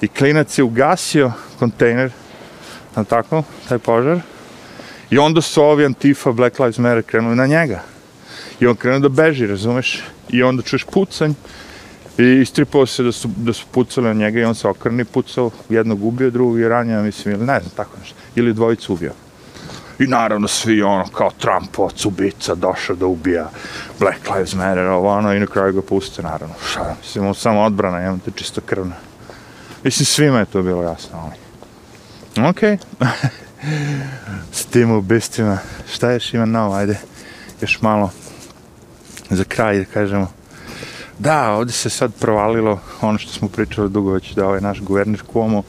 I 0.00 0.08
klinac 0.08 0.58
je 0.58 0.64
ugasio 0.64 1.32
kontejner, 1.58 2.10
na 2.96 3.04
tako, 3.04 3.42
taj 3.68 3.78
požar, 3.78 4.20
i 5.10 5.18
onda 5.18 5.40
su 5.40 5.62
ovi 5.62 5.84
Antifa, 5.84 6.32
Black 6.32 6.58
Lives 6.58 6.78
Matter 6.78 7.02
krenuli 7.02 7.36
na 7.36 7.46
njega. 7.46 7.80
I 8.60 8.66
on 8.66 8.76
krenuo 8.76 8.98
da 8.98 9.08
beži, 9.08 9.46
razumeš? 9.46 10.02
I 10.28 10.42
onda 10.42 10.62
čuješ 10.62 10.84
pucanj, 10.84 11.32
I 12.18 12.40
istripao 12.40 12.86
se 12.86 13.02
da 13.02 13.12
su, 13.12 13.28
da 13.36 13.52
su 13.52 13.66
pucali 13.70 14.06
na 14.06 14.12
njega 14.12 14.40
i 14.40 14.44
on 14.44 14.54
se 14.54 14.68
okrni 14.68 15.04
pucao, 15.04 15.50
jednog 15.68 16.04
ubio, 16.04 16.30
drugog 16.30 16.58
je 16.58 16.68
ranio, 16.68 17.02
mislim, 17.02 17.34
ili 17.34 17.46
ne 17.46 17.60
znam, 17.60 17.72
tako 17.76 17.98
nešto. 18.00 18.16
Ili 18.34 18.52
dvojicu 18.52 18.92
ubio. 18.92 19.12
I 19.98 20.06
naravno 20.06 20.48
svi 20.48 20.82
ono, 20.82 21.04
kao 21.06 21.30
Trumpovac, 21.38 22.04
ubica, 22.04 22.54
došao 22.54 22.96
da 22.96 23.06
ubija 23.06 23.50
Black 24.00 24.30
Lives 24.30 24.54
Matter, 24.54 24.86
ovo 24.86 25.08
ono, 25.08 25.34
i 25.34 25.40
na 25.40 25.46
kraju 25.46 25.72
ga 25.72 25.82
puste, 25.82 26.22
naravno. 26.22 26.54
Šta, 26.70 26.96
mislim, 27.02 27.26
on 27.26 27.34
samo 27.34 27.62
odbrana, 27.62 28.02
imam 28.02 28.18
te 28.18 28.30
čisto 28.34 28.60
krvna. 28.60 28.94
Mislim, 29.84 30.06
svima 30.06 30.38
je 30.38 30.46
to 30.46 30.62
bilo 30.62 30.82
jasno, 30.82 31.18
ali... 31.18 31.46
Ok. 32.48 32.60
S 34.52 34.64
tim 34.64 34.90
ubistvima. 34.90 35.58
Šta 35.92 36.12
još 36.12 36.34
ima 36.34 36.44
novo, 36.44 36.74
ajde. 36.74 36.98
Još 37.60 37.82
malo. 37.82 38.10
Za 39.30 39.44
kraj, 39.44 39.78
da 39.78 39.84
kažemo. 39.84 40.30
Da, 41.18 41.50
ovdje 41.50 41.72
se 41.72 41.90
sad 41.90 42.12
provalilo 42.14 42.80
ono 43.00 43.18
što 43.18 43.32
smo 43.32 43.48
pričali 43.48 43.90
dugo 43.90 44.12
već, 44.12 44.34
da 44.34 44.46
ovaj 44.46 44.60
naš 44.60 44.80
guverner 44.80 45.22
Cuomo 45.32 45.62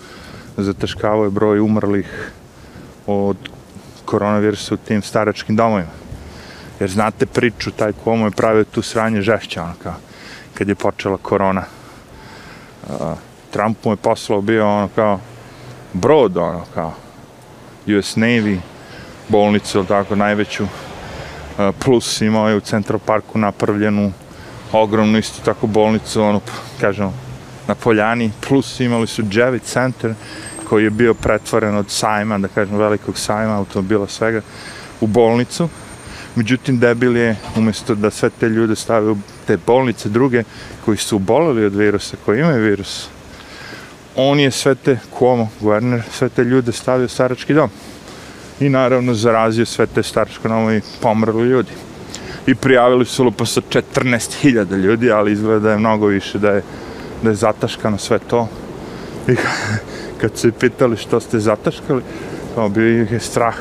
zataškavao 0.58 1.24
je 1.24 1.30
broj 1.30 1.60
umrlih 1.60 2.32
od 3.08 3.38
koronavirusa 4.06 4.74
u 4.74 4.78
tim 4.78 5.02
staračkim 5.02 5.56
domovima. 5.56 5.90
Jer 6.80 6.90
znate 6.90 7.26
priču, 7.26 7.72
taj 7.72 7.94
Cuomo 8.04 8.26
je 8.26 8.32
pravio 8.32 8.64
tu 8.64 8.82
sranje 8.82 9.22
žešća, 9.22 9.64
ono 9.64 9.74
kao, 9.84 9.94
kad 10.54 10.70
je 10.70 10.76
počela 10.76 11.18
korona. 11.18 11.64
Uh, 12.90 12.96
Trump 13.52 13.86
mu 13.86 13.92
je 13.92 13.96
poslao 13.96 14.42
bio 14.42 14.68
ono 14.68 14.90
kao 14.96 15.20
brod, 15.94 16.38
ono 16.38 16.64
kao 16.74 16.94
US 17.88 18.16
Navy, 18.16 18.60
bolnicu, 19.30 19.78
ili 19.78 19.88
tako, 19.88 20.16
najveću, 20.16 20.64
uh, 20.64 20.70
plus 21.80 22.22
imao 22.22 22.50
je 22.50 22.56
u 22.56 22.60
Central 22.62 23.00
Parku 23.00 23.40
napravljenu 23.40 24.12
ogromnu 24.72 25.18
isto 25.18 25.42
tako 25.46 25.68
bolnicu, 25.68 26.22
ono, 26.22 26.42
kažemo, 26.82 27.14
na 27.68 27.76
Poljani, 27.76 28.32
plus 28.48 28.80
imali 28.80 29.08
su 29.08 29.24
Javit 29.32 29.64
Center, 29.64 30.14
koji 30.70 30.84
je 30.84 30.90
bio 30.90 31.14
pretvoren 31.14 31.76
od 31.76 31.90
sajma, 31.90 32.38
da 32.38 32.48
kažem, 32.48 32.78
velikog 32.78 33.18
sajma, 33.18 33.58
automobila, 33.58 34.08
svega, 34.08 34.42
u 35.02 35.08
bolnicu. 35.08 35.70
Međutim, 36.36 36.80
debil 36.80 37.18
je, 37.18 37.36
umjesto 37.56 37.96
da 37.96 38.12
sve 38.12 38.30
te 38.30 38.50
ljude 38.50 38.76
stave 38.76 39.12
u 39.12 39.18
te 39.48 39.58
bolnice 39.66 40.10
druge, 40.10 40.44
koji 40.86 40.98
su 40.98 41.20
boleli 41.20 41.66
od 41.66 41.76
virusa, 41.76 42.18
koji 42.26 42.40
imaju 42.40 42.64
virus, 42.64 43.08
on 44.16 44.40
je 44.40 44.52
sve 44.52 44.76
te, 44.76 45.00
Cuomo, 45.18 45.50
guverner, 45.60 46.04
sve 46.12 46.30
te 46.30 46.44
ljude 46.44 46.72
stavio 46.72 47.06
u 47.06 47.10
starački 47.10 47.54
dom. 47.54 47.70
I 48.60 48.70
naravno 48.70 49.14
zarazio 49.14 49.66
sve 49.66 49.88
te 49.88 50.04
staračko 50.04 50.48
dom 50.48 50.74
i 50.74 50.82
pomrli 51.02 51.50
ljudi 51.50 51.87
i 52.48 52.56
prijavili 52.56 53.06
su 53.06 53.24
lupa 53.24 53.46
sa 53.46 53.62
14.000 53.62 54.76
ljudi, 54.76 55.12
ali 55.12 55.32
izgleda 55.32 55.60
da 55.60 55.72
je 55.72 55.78
mnogo 55.78 56.06
više, 56.06 56.40
da 56.40 56.50
je, 56.50 56.64
da 57.24 57.30
je 57.30 57.36
zataškano 57.36 57.98
sve 57.98 58.20
to. 58.20 58.48
I 59.28 59.36
kad 60.22 60.38
su 60.38 60.52
pitali 60.52 60.98
što 60.98 61.20
ste 61.20 61.40
zataškali, 61.40 62.02
kao 62.56 62.70
bio 62.70 63.04
ih 63.04 63.12
je 63.12 63.20
strah 63.20 63.56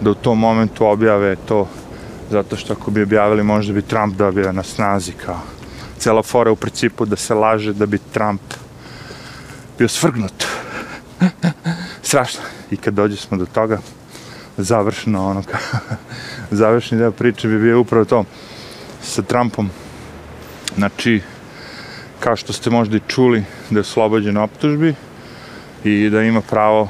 da 0.00 0.10
u 0.10 0.14
tom 0.14 0.38
momentu 0.38 0.86
objave 0.86 1.36
to, 1.36 1.68
zato 2.30 2.56
što 2.56 2.72
ako 2.72 2.90
bi 2.90 3.02
objavili 3.02 3.42
možda 3.42 3.72
bi 3.72 3.82
Trump 3.82 4.16
dobio 4.16 4.52
na 4.52 4.62
snazi 4.62 5.12
kao 5.12 5.40
cela 6.00 6.22
fora 6.22 6.50
u 6.50 6.56
principu 6.56 7.04
da 7.04 7.16
se 7.16 7.34
laže 7.34 7.72
da 7.72 7.86
bi 7.86 7.98
Trump 7.98 8.40
bio 9.78 9.88
svrgnut. 9.88 10.44
Strašno. 12.02 12.40
I 12.70 12.76
kad 12.76 12.94
dođe 12.94 13.16
smo 13.16 13.36
do 13.36 13.46
toga, 13.46 13.78
završeno 14.62 15.26
ono 15.26 15.42
ka, 15.42 15.58
završni 16.50 16.98
deo 16.98 17.12
priče 17.12 17.48
bi 17.48 17.58
bio 17.58 17.80
upravo 17.80 18.04
to 18.04 18.24
sa 19.02 19.22
Trumpom. 19.22 19.70
Znači, 20.76 21.20
kao 22.20 22.36
što 22.36 22.52
ste 22.52 22.70
možda 22.70 22.96
i 22.96 23.08
čuli, 23.08 23.44
da 23.70 23.78
je 23.78 23.80
oslobođen 23.80 24.36
optužbi 24.36 24.94
i 25.84 26.10
da 26.10 26.22
ima 26.22 26.40
pravo 26.40 26.88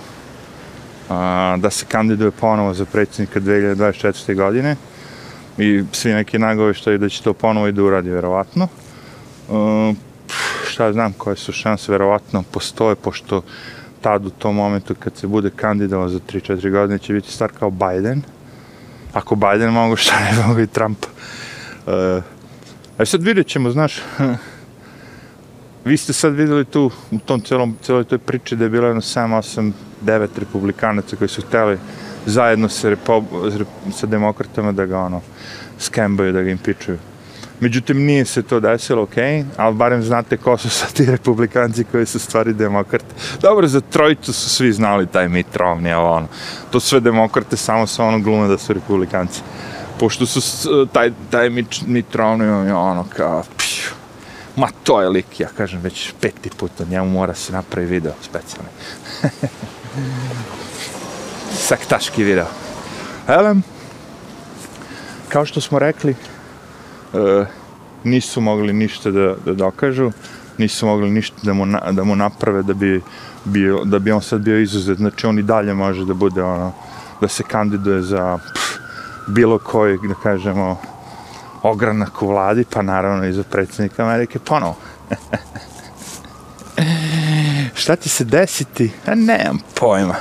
a, 1.09 1.57
da 1.59 1.71
se 1.71 1.87
kandiduje 1.89 2.31
ponovo 2.31 2.75
za 2.75 2.85
predsjednika 2.85 3.41
2024. 3.41 4.35
godine 4.35 4.77
i 5.59 5.85
svi 5.93 6.13
neki 6.13 6.39
nagove 6.39 6.75
što 6.75 6.91
je 6.91 6.99
da 6.99 7.09
će 7.09 7.23
to 7.23 7.33
ponovo 7.33 7.69
i 7.69 7.73
da 7.73 7.83
uradi, 7.83 8.11
verovatno. 8.11 8.65
E, 8.65 9.53
a, 9.53 9.93
šta 10.69 10.93
znam 10.93 11.13
koje 11.13 11.37
su 11.37 11.53
šanse, 11.53 11.93
verovatno 11.93 12.43
postoje, 12.53 12.95
pošto 12.95 13.43
tad 14.01 14.27
u 14.27 14.31
tom 14.31 14.57
momentu 14.57 14.95
kad 14.95 15.17
se 15.17 15.27
bude 15.27 15.51
kandidovao 15.57 16.09
za 16.09 16.19
3-4 16.19 16.71
godine 16.71 16.99
će 16.99 17.13
biti 17.13 17.33
star 17.33 17.51
kao 17.59 17.71
Biden, 17.71 18.23
ako 19.13 19.37
Biden 19.37 19.71
mogu, 19.71 19.97
šta 20.03 20.21
ne 20.21 20.47
mogu 20.47 20.61
i 20.61 20.67
Trump. 20.67 21.07
Uh, 21.87 23.05
sad 23.07 23.23
vidjet 23.23 23.47
ćemo, 23.47 23.71
znaš, 23.71 24.03
vi 25.85 25.97
ste 25.97 26.13
sad 26.13 26.35
videli 26.35 26.65
tu, 26.65 26.91
u 27.11 27.19
tom 27.19 27.41
celom, 27.41 27.77
celoj 27.83 28.05
toj 28.05 28.19
priči 28.19 28.57
da 28.57 28.65
je 28.65 28.71
bilo 28.71 28.87
jedno 28.87 29.01
7, 29.01 29.39
8, 29.39 29.73
9 30.05 30.29
republikanaca 30.39 31.17
koji 31.17 31.29
su 31.29 31.43
htjeli 31.43 31.79
zajedno 32.27 32.69
sa, 32.69 32.89
repo, 32.89 33.25
sa 33.93 34.07
demokratama 34.07 34.73
da 34.73 34.87
ga 34.87 34.99
ono, 34.99 35.21
skembaju, 35.79 36.33
da 36.33 36.43
ga 36.43 36.51
impičuju. 36.51 36.99
Međutim, 37.61 38.05
nije 38.05 38.25
se 38.25 38.43
to 38.43 38.61
desilo, 38.61 39.03
ok, 39.03 39.17
ali 39.57 39.75
barem 39.75 40.03
znate 40.03 40.37
ko 40.37 40.59
su 40.59 40.71
sad 40.71 40.93
ti 40.93 41.07
republikanci 41.07 41.85
koji 41.85 42.07
su 42.07 42.19
stvari 42.19 42.53
demokrate. 42.53 43.15
Dobro, 43.43 43.67
za 43.67 43.81
trojicu 43.81 44.33
su 44.33 44.51
svi 44.51 44.73
znali 44.73 45.07
taj 45.07 45.29
mitrovni, 45.29 45.89
Romney, 45.89 45.95
ali 45.95 46.07
ono, 46.07 46.27
to 46.71 46.81
sve 46.81 47.01
demokrate 47.01 47.57
samo 47.57 47.87
sa 47.87 48.05
ono 48.05 48.19
glume 48.19 48.49
da 48.49 48.59
su 48.59 48.73
republikanci. 48.73 49.41
Pošto 49.99 50.27
su 50.27 50.87
taj, 50.93 51.11
taj 51.31 51.51
mitrovni, 51.51 51.95
Mitt 51.95 52.15
Romney, 52.15 52.73
ono, 52.73 53.05
kao, 53.17 53.43
pšu, 53.57 53.95
ma 54.57 54.69
to 54.83 55.03
je 55.03 55.09
lik, 55.09 55.41
ja 55.41 55.49
kažem, 55.57 55.81
već 55.81 56.13
peti 56.21 56.51
put 56.57 56.81
od 56.81 56.91
njemu 56.91 57.11
mora 57.11 57.35
se 57.35 57.53
napravi 57.53 57.87
video 57.87 58.13
specijalni. 58.23 58.71
Sektaški 61.69 62.25
video. 62.25 62.47
Elem, 63.29 63.63
kao 65.29 65.47
što 65.47 65.61
smo 65.61 65.79
rekli, 65.79 66.15
e, 67.15 67.45
nisu 68.05 68.41
mogli 68.41 68.73
ništa 68.73 69.11
da, 69.11 69.35
da 69.45 69.55
dokažu, 69.55 70.11
nisu 70.59 70.87
mogli 70.87 71.11
ništa 71.11 71.37
da 71.43 71.53
mu, 71.53 71.67
na, 71.67 71.81
da 71.93 72.05
mu 72.05 72.17
naprave 72.17 72.63
da 72.63 72.75
bi, 72.75 73.03
bio, 73.45 73.85
da 73.85 73.99
bi 73.99 74.13
on 74.13 74.23
sad 74.23 74.41
bio 74.41 74.61
izuzet. 74.61 74.99
Znači 74.99 75.27
on 75.27 75.39
i 75.39 75.43
dalje 75.43 75.75
može 75.75 76.05
da 76.05 76.15
bude 76.15 76.43
ono, 76.43 76.73
da 77.21 77.29
se 77.29 77.43
kandiduje 77.43 78.03
za 78.03 78.39
pff, 78.39 78.79
bilo 79.27 79.59
koji, 79.59 79.99
da 80.09 80.15
kažemo, 80.23 80.81
ogranak 81.63 82.23
u 82.23 82.29
vladi, 82.29 82.65
pa 82.71 82.83
naravno 82.83 83.27
i 83.27 83.33
za 83.33 83.43
predsjednika 83.43 84.05
Amerike 84.05 84.39
ponovo. 84.39 84.77
Šta 87.75 87.97
će 87.97 88.09
se 88.09 88.25
desiti? 88.25 88.91
A 89.07 89.15
nemam 89.15 89.59
pojma. 89.75 90.15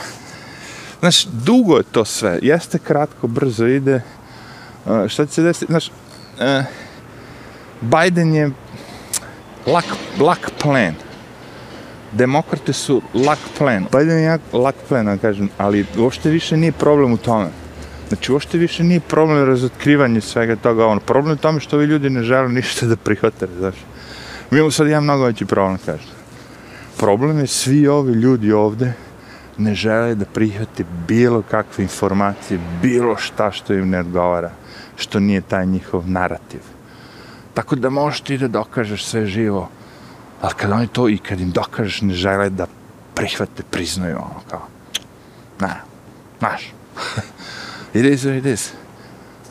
Znaš, 0.99 1.25
dugo 1.25 1.78
je 1.78 1.84
to 1.84 2.06
sve. 2.06 2.39
Jeste 2.41 2.80
kratko, 2.80 3.28
brzo 3.28 3.65
ide. 3.65 4.02
E, 4.88 5.10
šta 5.10 5.25
će 5.25 5.34
se 5.34 5.41
desiti? 5.41 5.71
Znaš, 5.71 5.91
uh, 6.39 6.65
Biden 7.82 8.36
je 8.36 8.52
lak, 9.67 9.86
lak 10.19 10.52
plan. 10.62 10.93
Demokrate 12.12 12.73
su 12.73 13.02
lak 13.13 13.39
plan. 13.58 13.86
Biden 13.91 14.17
je 14.17 14.23
jak 14.23 14.41
lak 14.54 14.75
plan, 14.88 15.06
da 15.06 15.17
kažem, 15.17 15.49
ali 15.58 15.86
uopšte 15.97 16.30
više 16.30 16.58
nije 16.58 16.71
problem 16.71 17.13
u 17.13 17.17
tome. 17.17 17.49
Znači, 18.08 18.32
uopšte 18.32 18.58
više 18.58 18.84
nije 18.84 18.99
problem 18.99 19.45
razotkrivanje 19.45 20.21
svega 20.21 20.56
toga. 20.56 20.86
Ono, 20.86 20.99
problem 20.99 21.32
je 21.32 21.34
u 21.34 21.43
tome 21.45 21.60
što 21.60 21.75
ovi 21.75 21.86
ljudi 21.86 22.10
ne 22.10 22.23
žele 22.23 22.49
ništa 22.49 22.86
da 22.86 22.95
prihvate, 22.95 23.47
znaš. 23.58 23.75
Mi 24.52 24.58
imamo 24.58 24.71
sad 24.71 24.88
jedan 24.88 25.04
mnogo 25.04 25.25
veći 25.25 25.45
problem, 25.45 25.78
kažem. 25.86 26.10
Problem 26.97 27.39
je 27.39 27.47
svi 27.47 27.88
ovi 27.88 28.13
ljudi 28.13 28.52
ovde 28.52 28.93
ne 29.58 29.75
žele 29.75 30.15
da 30.15 30.25
prihvate 30.25 30.84
bilo 31.08 31.41
kakve 31.41 31.84
informacije, 31.84 32.60
bilo 32.82 33.17
šta 33.17 33.52
što 33.52 33.73
im 33.73 33.89
ne 33.89 33.99
odgovara, 33.99 34.52
što 35.00 35.20
nije 35.20 35.42
taj 35.42 35.66
njihov 35.66 36.10
narativ. 36.10 36.62
Tako 37.54 37.76
da 37.76 37.90
možeš 37.90 38.22
ti 38.22 38.38
da 38.38 38.48
dokažeš 38.48 39.06
sve 39.06 39.26
živo. 39.26 39.70
Ali 40.42 40.54
kad 40.54 40.72
oni 40.72 40.88
to 40.88 41.10
i 41.10 41.18
kad 41.18 41.40
im 41.40 41.52
dokažeš 41.52 42.02
ne 42.02 42.14
žele 42.14 42.50
da 42.50 42.68
prihvate, 43.16 43.64
priznaju 43.72 44.16
ono 44.16 44.42
kao. 44.50 44.68
Ne, 45.62 45.76
znaš. 46.40 46.74
it 47.94 48.06
is 48.06 48.24
what 48.24 48.38
it 48.40 48.46
is. 48.46 48.72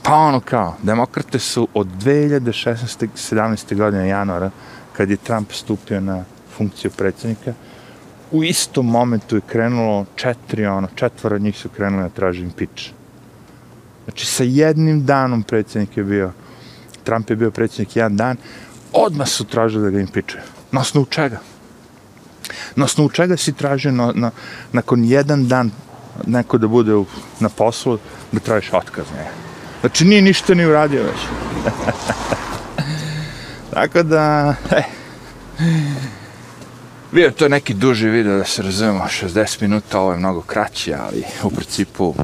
Pa 0.02 0.14
ono 0.14 0.40
kao, 0.40 0.76
demokrate 0.82 1.38
su 1.38 1.68
od 1.74 1.86
2016. 1.86 3.08
17. 3.14 3.76
godine 3.76 4.08
januara, 4.08 4.50
kad 4.92 5.10
je 5.10 5.16
Trump 5.16 5.52
stupio 5.52 6.00
na 6.00 6.24
funkciju 6.56 6.90
predsjednika, 6.90 7.52
u 8.30 8.44
istom 8.44 8.86
momentu 8.86 9.36
je 9.36 9.40
krenulo 9.46 10.04
četiri, 10.16 10.66
ono, 10.66 10.88
četvora 10.94 11.36
od 11.36 11.42
njih 11.42 11.58
su 11.58 11.68
krenuli 11.68 12.02
na 12.02 12.08
tražim 12.08 12.50
pič. 12.50 12.92
Znači, 14.08 14.26
sa 14.26 14.44
jednim 14.44 15.06
danom 15.06 15.42
predsjednik 15.42 15.96
je 15.96 16.04
bio 16.04 16.32
Trump 17.04 17.30
je 17.30 17.36
bio 17.36 17.50
predsjednik 17.50 17.96
jedan 17.96 18.16
dan, 18.16 18.36
odmah 18.92 19.28
su 19.28 19.44
tražili 19.44 19.84
da 19.84 19.90
ga 19.90 20.00
im 20.00 20.06
piče. 20.06 20.38
Na 20.72 20.80
osnovu 20.80 21.06
čega? 21.06 21.40
Na 22.76 22.84
osnovu 22.84 23.10
čega 23.10 23.36
si 23.36 23.52
tražio 23.52 23.92
na, 23.92 24.12
na, 24.14 24.30
nakon 24.72 25.04
jedan 25.04 25.48
dan 25.48 25.70
neko 26.26 26.58
da 26.58 26.68
bude 26.68 26.94
u, 26.94 27.06
na 27.40 27.48
poslu 27.48 27.98
da 28.32 28.40
tražiš 28.40 28.72
otkaz? 28.72 29.04
Ne? 29.16 29.30
Znači 29.80 30.04
nije 30.04 30.22
ništa 30.22 30.54
ni 30.54 30.66
uradio 30.66 31.02
već. 31.02 31.20
Tako 33.74 34.02
da, 34.02 34.54
eh, 34.70 34.82
Bio 37.12 37.30
to 37.30 37.48
neki 37.48 37.74
duži 37.74 38.08
video 38.08 38.38
da 38.38 38.44
se 38.44 38.62
razumemo, 38.62 39.04
60 39.04 39.62
minuta, 39.62 40.00
ovo 40.00 40.12
je 40.12 40.18
mnogo 40.18 40.40
kraće, 40.40 40.94
ali 40.94 41.24
u 41.42 41.50
principu 41.50 42.14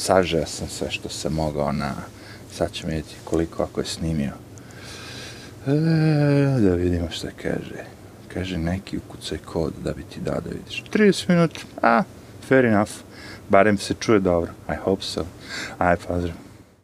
sažeo 0.00 0.46
sam 0.46 0.68
sve 0.68 0.90
što 0.90 1.08
se 1.08 1.28
mogao 1.28 1.72
na 1.72 1.94
sad 2.52 2.72
ćemo 2.72 2.88
vidjeti 2.90 3.14
koliko 3.24 3.62
ako 3.62 3.80
je 3.80 3.86
snimio. 3.86 4.32
E, 5.66 6.60
da 6.60 6.74
vidimo 6.74 7.10
što 7.10 7.28
kaže. 7.42 7.84
Kaže, 8.34 8.58
neki 8.58 8.98
ukucaj 8.98 9.38
kod 9.38 9.72
da 9.84 9.92
bi 9.92 10.02
ti 10.02 10.20
dao 10.20 10.40
da 10.40 10.50
vidiš. 10.50 10.84
30 10.92 11.28
minuta, 11.28 11.60
a, 11.82 12.02
fair 12.48 12.64
enough. 12.64 12.92
Barem 13.48 13.78
se 13.78 13.94
čuje 14.00 14.20
dobro. 14.20 14.52
I 14.68 14.76
hope 14.84 15.02
so. 15.02 15.24
Aj, 15.78 15.96
pozdrav. 15.96 16.49